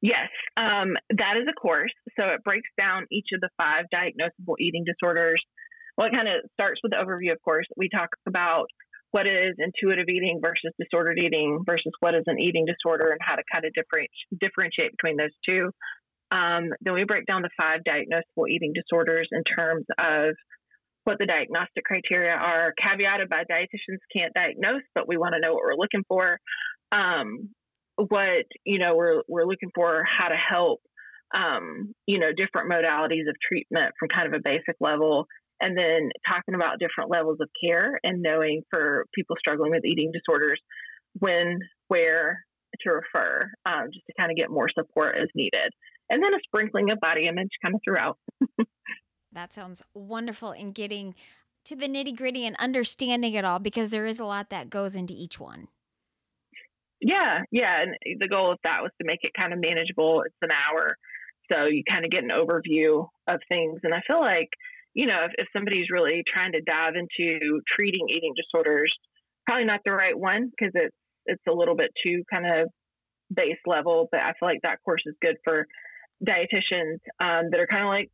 Yes, 0.01 0.29
um, 0.57 0.95
that 1.11 1.37
is 1.37 1.47
a 1.49 1.53
course. 1.53 1.93
So 2.19 2.27
it 2.29 2.45
breaks 2.45 2.69
down 2.79 3.07
each 3.11 3.29
of 3.35 3.41
the 3.41 3.51
five 3.57 3.85
diagnosable 3.95 4.57
eating 4.59 4.85
disorders. 4.85 5.43
Well, 5.97 6.09
it 6.09 6.15
kind 6.15 6.29
of 6.29 6.49
starts 6.55 6.81
with 6.83 6.93
the 6.93 6.99
overview, 6.99 7.33
of 7.33 7.43
course. 7.43 7.67
We 7.77 7.89
talk 7.89 8.09
about 8.27 8.67
what 9.13 9.27
is 9.27 9.55
intuitive 9.59 10.09
eating 10.09 10.41
versus 10.43 10.73
disordered 10.81 11.19
eating 11.19 11.63
versus 11.67 11.93
what 12.01 12.15
is 12.15 12.25
an 12.27 12.41
eating 12.41 12.65
disorder 12.65 13.11
and 13.11 13.21
how 13.21 13.37
to 13.37 13.43
kind 13.53 13.65
of 13.65 13.73
differentiate 14.41 14.91
between 14.97 15.17
those 15.19 15.35
two. 15.47 15.71
Um, 16.33 16.71
then 16.81 16.95
we 16.95 17.05
break 17.05 17.27
down 17.27 17.43
the 17.43 17.51
five 17.61 17.81
diagnosable 17.87 18.49
eating 18.49 18.73
disorders 18.75 19.29
in 19.31 19.45
terms 19.45 19.85
of 20.01 20.35
what 21.05 21.19
the 21.19 21.27
diagnostic 21.27 21.85
criteria 21.85 22.33
are, 22.33 22.73
caveated 22.81 23.29
by 23.29 23.43
dietitians 23.51 23.99
can't 24.17 24.33
diagnose, 24.35 24.83
but 24.95 25.07
we 25.07 25.19
want 25.19 25.35
to 25.35 25.41
know 25.41 25.53
what 25.53 25.63
we're 25.63 25.77
looking 25.77 26.05
for. 26.09 26.39
Um, 26.91 27.51
what 28.09 28.47
you 28.65 28.79
know 28.79 28.95
we're 28.95 29.23
we're 29.29 29.47
looking 29.47 29.71
for 29.75 30.05
how 30.07 30.29
to 30.29 30.37
help 30.37 30.81
um, 31.35 31.95
you 32.07 32.19
know 32.19 32.33
different 32.37 32.71
modalities 32.71 33.29
of 33.29 33.37
treatment 33.47 33.93
from 33.99 34.09
kind 34.09 34.27
of 34.27 34.35
a 34.35 34.43
basic 34.43 34.77
level 34.81 35.27
and 35.61 35.79
then 35.79 36.11
talking 36.29 36.55
about 36.55 36.81
different 36.81 37.11
levels 37.11 37.39
of 37.41 37.49
care 37.63 37.99
and 38.03 38.21
knowing 38.21 38.63
for 38.71 39.07
people 39.15 39.37
struggling 39.39 39.71
with 39.71 39.85
eating 39.85 40.11
disorders 40.13 40.61
when 41.19 41.61
where 41.89 42.45
to 42.81 42.91
refer 42.91 43.51
um, 43.67 43.89
just 43.93 44.05
to 44.07 44.13
kind 44.19 44.31
of 44.31 44.37
get 44.37 44.51
more 44.51 44.69
support 44.77 45.17
as 45.17 45.29
needed. 45.35 45.73
And 46.11 46.23
then 46.23 46.35
a 46.35 46.39
sprinkling 46.45 46.91
of 46.91 47.01
body 47.01 47.27
image 47.27 47.51
kind 47.63 47.75
of 47.75 47.81
throughout. 47.85 48.19
that 49.33 49.55
sounds 49.55 49.83
wonderful 49.95 50.53
in 50.53 50.73
getting 50.73 51.15
to 51.65 51.77
the 51.77 51.87
nitty 51.87 52.17
gritty 52.17 52.45
and 52.45 52.57
understanding 52.57 53.35
it 53.35 53.45
all 53.45 53.59
because 53.59 53.91
there 53.91 54.07
is 54.07 54.19
a 54.19 54.25
lot 54.25 54.51
that 54.51 54.69
goes 54.69 54.97
into 54.97 55.15
each 55.15 55.39
one. 55.39 55.69
Yeah, 57.03 57.41
yeah. 57.51 57.83
And 57.83 58.21
the 58.21 58.29
goal 58.29 58.53
of 58.53 58.59
that 58.63 58.81
was 58.81 58.93
to 59.01 59.07
make 59.07 59.21
it 59.23 59.33
kind 59.39 59.53
of 59.53 59.59
manageable. 59.59 60.23
It's 60.25 60.37
an 60.41 60.51
hour. 60.53 60.97
So 61.53 61.67
you 61.67 61.83
kind 61.89 62.05
of 62.05 62.13
get 62.13 62.23
an 62.23 62.31
overview 62.31 63.09
of 63.27 63.41
things. 63.51 63.81
And 63.83 63.93
I 63.93 64.01
feel 64.07 64.21
like, 64.21 64.49
you 64.95 65.07
know, 65.07 65.25
if, 65.25 65.33
if 65.37 65.49
somebody's 65.53 65.91
really 65.91 66.23
trying 66.33 66.53
to 66.53 66.61
dive 66.61 66.95
into 66.95 67.61
treating 67.77 68.07
eating 68.09 68.35
disorders, 68.37 68.93
probably 69.47 69.65
not 69.65 69.81
the 69.85 69.93
right 69.93 70.17
one 70.17 70.51
because 70.51 70.73
it's 70.75 70.97
it's 71.27 71.43
a 71.49 71.53
little 71.53 71.77
bit 71.77 71.91
too 72.05 72.23
kind 72.33 72.47
of 72.47 72.69
base 73.35 73.59
level. 73.67 74.09
But 74.13 74.21
I 74.21 74.33
feel 74.39 74.49
like 74.49 74.63
that 74.63 74.79
course 74.85 75.03
is 75.05 75.15
good 75.21 75.37
for 75.45 75.67
dietitians 76.25 77.03
um, 77.19 77.51
that 77.51 77.59
are 77.59 77.67
kind 77.67 77.83
of 77.83 77.89
like, 77.89 78.11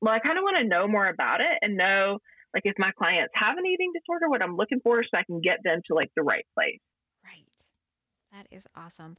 well, 0.00 0.14
I 0.14 0.20
kind 0.20 0.38
of 0.38 0.44
want 0.44 0.58
to 0.58 0.68
know 0.68 0.86
more 0.86 1.06
about 1.06 1.40
it 1.40 1.58
and 1.62 1.76
know 1.76 2.18
like 2.54 2.62
if 2.66 2.74
my 2.78 2.92
clients 2.96 3.32
have 3.34 3.56
an 3.58 3.66
eating 3.66 3.92
disorder, 3.94 4.28
what 4.28 4.42
I'm 4.42 4.56
looking 4.56 4.80
for, 4.84 5.02
so 5.02 5.10
I 5.18 5.24
can 5.24 5.40
get 5.40 5.58
them 5.64 5.80
to 5.88 5.94
like 5.94 6.10
the 6.14 6.22
right 6.22 6.46
place. 6.54 6.78
That 8.32 8.46
is 8.50 8.66
awesome. 8.74 9.16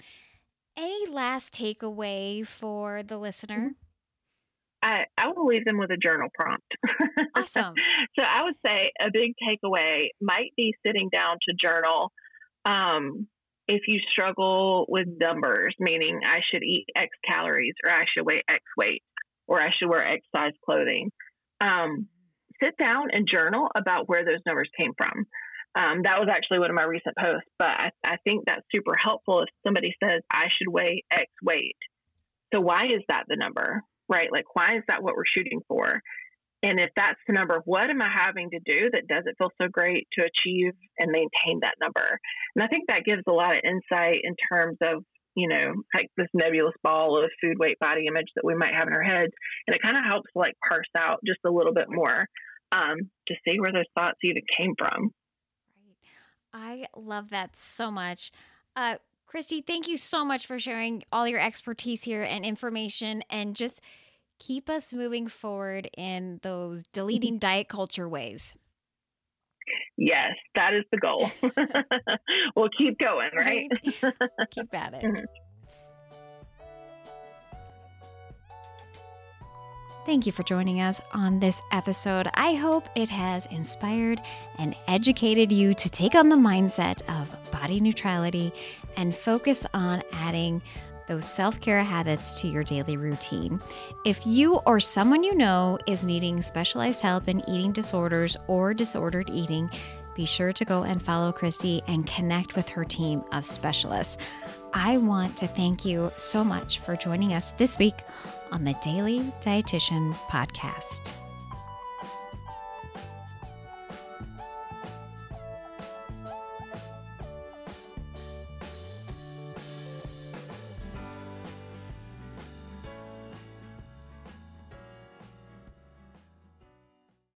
Any 0.76 1.06
last 1.08 1.54
takeaway 1.54 2.48
for 2.48 3.04
the 3.04 3.18
listener? 3.20 3.60
Mm-hmm. 3.60 3.70
I, 4.82 5.06
I 5.18 5.28
will 5.28 5.46
leave 5.46 5.66
them 5.66 5.78
with 5.78 5.92
a 5.92 5.98
journal 5.98 6.30
prompt. 6.34 6.66
Awesome. 7.36 7.74
so 8.16 8.24
I 8.24 8.44
would 8.44 8.56
say 8.66 8.92
a 9.02 9.10
big 9.12 9.34
takeaway 9.42 10.10
might 10.22 10.52
be 10.56 10.76
sitting 10.86 11.10
down 11.12 11.38
to 11.48 11.56
journal. 11.60 12.12
Um, 12.64 13.28
if 13.68 13.82
you 13.88 14.00
struggle 14.12 14.86
with 14.88 15.08
numbers, 15.20 15.76
meaning 15.80 16.22
I 16.26 16.42
should 16.52 16.64
eat 16.64 16.86
X 16.96 17.10
calories 17.28 17.74
or 17.84 17.92
I 17.92 18.06
should 18.06 18.26
weigh 18.26 18.44
X 18.48 18.62
weight 18.78 19.02
or 19.48 19.62
I 19.62 19.72
should 19.72 19.90
wear 19.90 20.06
X 20.06 20.26
size 20.36 20.54
clothing, 20.64 21.12
um, 21.60 22.08
sit 22.62 22.76
down 22.78 23.08
and 23.12 23.28
journal 23.28 23.70
about 23.76 24.08
where 24.08 24.26
those 24.26 24.42
numbers 24.46 24.70
came 24.80 24.92
from. 24.98 25.26
Um, 25.76 26.04
that 26.04 26.20
was 26.20 26.30
actually 26.30 26.60
one 26.60 26.70
of 26.70 26.76
my 26.76 26.84
recent 26.84 27.16
posts, 27.18 27.50
but 27.58 27.70
I, 27.70 27.90
I 28.06 28.18
think 28.24 28.46
that's 28.46 28.62
super 28.74 28.94
helpful 28.96 29.42
if 29.42 29.50
somebody 29.66 29.96
says 30.04 30.22
I 30.32 30.46
should 30.56 30.68
weigh 30.72 31.04
X 31.12 31.26
weight. 31.42 31.78
So 32.54 32.62
why 32.62 32.86
is 32.86 33.02
that 33.10 33.24
the 33.28 33.36
number, 33.36 33.82
right? 34.08 34.32
Like, 34.32 34.46
why 34.54 34.78
is 34.78 34.84
that 34.88 35.02
what 35.02 35.16
we're 35.16 35.26
shooting 35.26 35.62
for? 35.68 36.02
And 36.62 36.80
if 36.80 36.92
that's 36.96 37.20
the 37.28 37.34
number, 37.34 37.62
what 37.66 37.90
am 37.90 38.02
I 38.02 38.10
having 38.10 38.52
to 38.52 38.60
do 38.66 38.90
that 38.94 39.08
doesn't 39.08 39.38
feel 39.38 39.50
so 39.62 39.68
great 39.68 40.08
to 40.14 40.26
achieve 40.26 40.74
and 40.98 41.12
maintain 41.12 41.60
that 41.62 41.76
number? 41.82 42.20
And 42.56 42.64
I 42.64 42.68
think 42.68 42.88
that 42.88 43.04
gives 43.04 43.24
a 43.28 43.34
lot 43.34 43.56
of 43.56 43.62
insight 43.66 44.22
in 44.24 44.36
terms 44.50 44.78
of, 44.82 45.04
you 45.36 45.50
know, 45.50 45.74
like 45.94 46.08
this 46.16 46.28
nebulous 46.34 46.76
ball 46.82 47.22
of 47.22 47.30
food, 47.42 47.58
weight, 47.60 47.80
body 47.80 48.06
image 48.08 48.28
that 48.36 48.46
we 48.46 48.56
might 48.56 48.76
have 48.76 48.88
in 48.88 48.94
our 48.94 49.04
heads. 49.04 49.34
And 49.68 49.76
it 49.76 49.82
kind 49.82 49.98
of 49.98 50.06
helps 50.06 50.30
like 50.36 50.54
parse 50.70 50.88
out 50.98 51.20
just 51.26 51.40
a 51.46 51.52
little 51.52 51.74
bit 51.74 51.88
more 51.90 52.28
um, 52.72 52.96
to 53.28 53.36
see 53.46 53.60
where 53.60 53.74
those 53.74 53.90
thoughts 53.98 54.20
even 54.24 54.44
came 54.56 54.76
from. 54.78 55.12
I 56.54 56.86
love 56.96 57.30
that 57.32 57.56
so 57.58 57.90
much. 57.90 58.32
Uh, 58.76 58.98
Christy, 59.26 59.62
thank 59.62 59.88
you 59.88 59.98
so 59.98 60.24
much 60.24 60.46
for 60.46 60.60
sharing 60.60 61.04
all 61.12 61.28
your 61.28 61.40
expertise 61.40 62.04
here 62.04 62.22
and 62.22 62.46
information 62.46 63.24
and 63.30 63.56
just 63.56 63.82
keep 64.40 64.70
us 64.70 64.94
moving 64.94 65.28
forward 65.28 65.90
in 65.98 66.40
those 66.44 66.84
deleting 66.94 67.38
diet 67.40 67.68
culture 67.68 68.08
ways. 68.08 68.54
Yes, 69.98 70.34
that 70.56 70.74
is 70.74 70.84
the 70.92 70.98
goal. 70.98 71.32
we'll 72.56 72.70
keep 72.78 73.00
going, 73.00 73.30
right? 73.36 73.66
right? 74.04 74.14
keep 74.52 74.74
at 74.74 74.94
it. 74.94 75.26
Thank 80.06 80.26
you 80.26 80.34
for 80.34 80.44
joining 80.44 80.82
us 80.82 81.00
on 81.14 81.40
this 81.40 81.62
episode. 81.72 82.28
I 82.34 82.56
hope 82.56 82.90
it 82.94 83.08
has 83.08 83.46
inspired 83.46 84.20
and 84.60 84.76
educated 84.86 85.50
you 85.50 85.74
to 85.76 85.90
take 85.90 86.14
on 86.14 86.28
the 86.28 86.36
mindset 86.36 87.02
of 87.08 87.52
body 87.52 87.80
neutrality 87.80 88.52
and 88.98 89.16
focus 89.16 89.66
on 89.74 90.04
adding 90.12 90.62
those 91.08 91.26
self 91.26 91.62
care 91.62 91.82
habits 91.82 92.42
to 92.42 92.50
your 92.50 92.66
daily 92.66 92.98
routine. 92.98 93.62
If 94.06 94.28
you 94.28 94.56
or 94.66 94.82
someone 94.82 95.24
you 95.24 95.36
know 95.36 95.80
is 95.88 96.04
needing 96.04 96.42
specialized 96.42 97.00
help 97.00 97.30
in 97.30 97.50
eating 97.50 97.72
disorders 97.72 98.36
or 98.48 98.74
disordered 98.74 99.30
eating, 99.30 99.70
be 100.16 100.26
sure 100.26 100.52
to 100.52 100.66
go 100.66 100.84
and 100.84 101.02
follow 101.02 101.32
Christy 101.32 101.82
and 101.88 102.06
connect 102.06 102.58
with 102.58 102.68
her 102.68 102.84
team 102.84 103.24
of 103.32 103.46
specialists. 103.46 104.18
I 104.74 104.98
want 104.98 105.38
to 105.38 105.48
thank 105.48 105.86
you 105.86 106.12
so 106.18 106.44
much 106.44 106.80
for 106.80 106.96
joining 106.98 107.34
us 107.34 107.52
this 107.52 107.78
week 107.78 107.96
on 108.54 108.64
the 108.64 108.76
Daily 108.82 109.20
Dietitian 109.42 110.14
Podcast. 110.30 111.23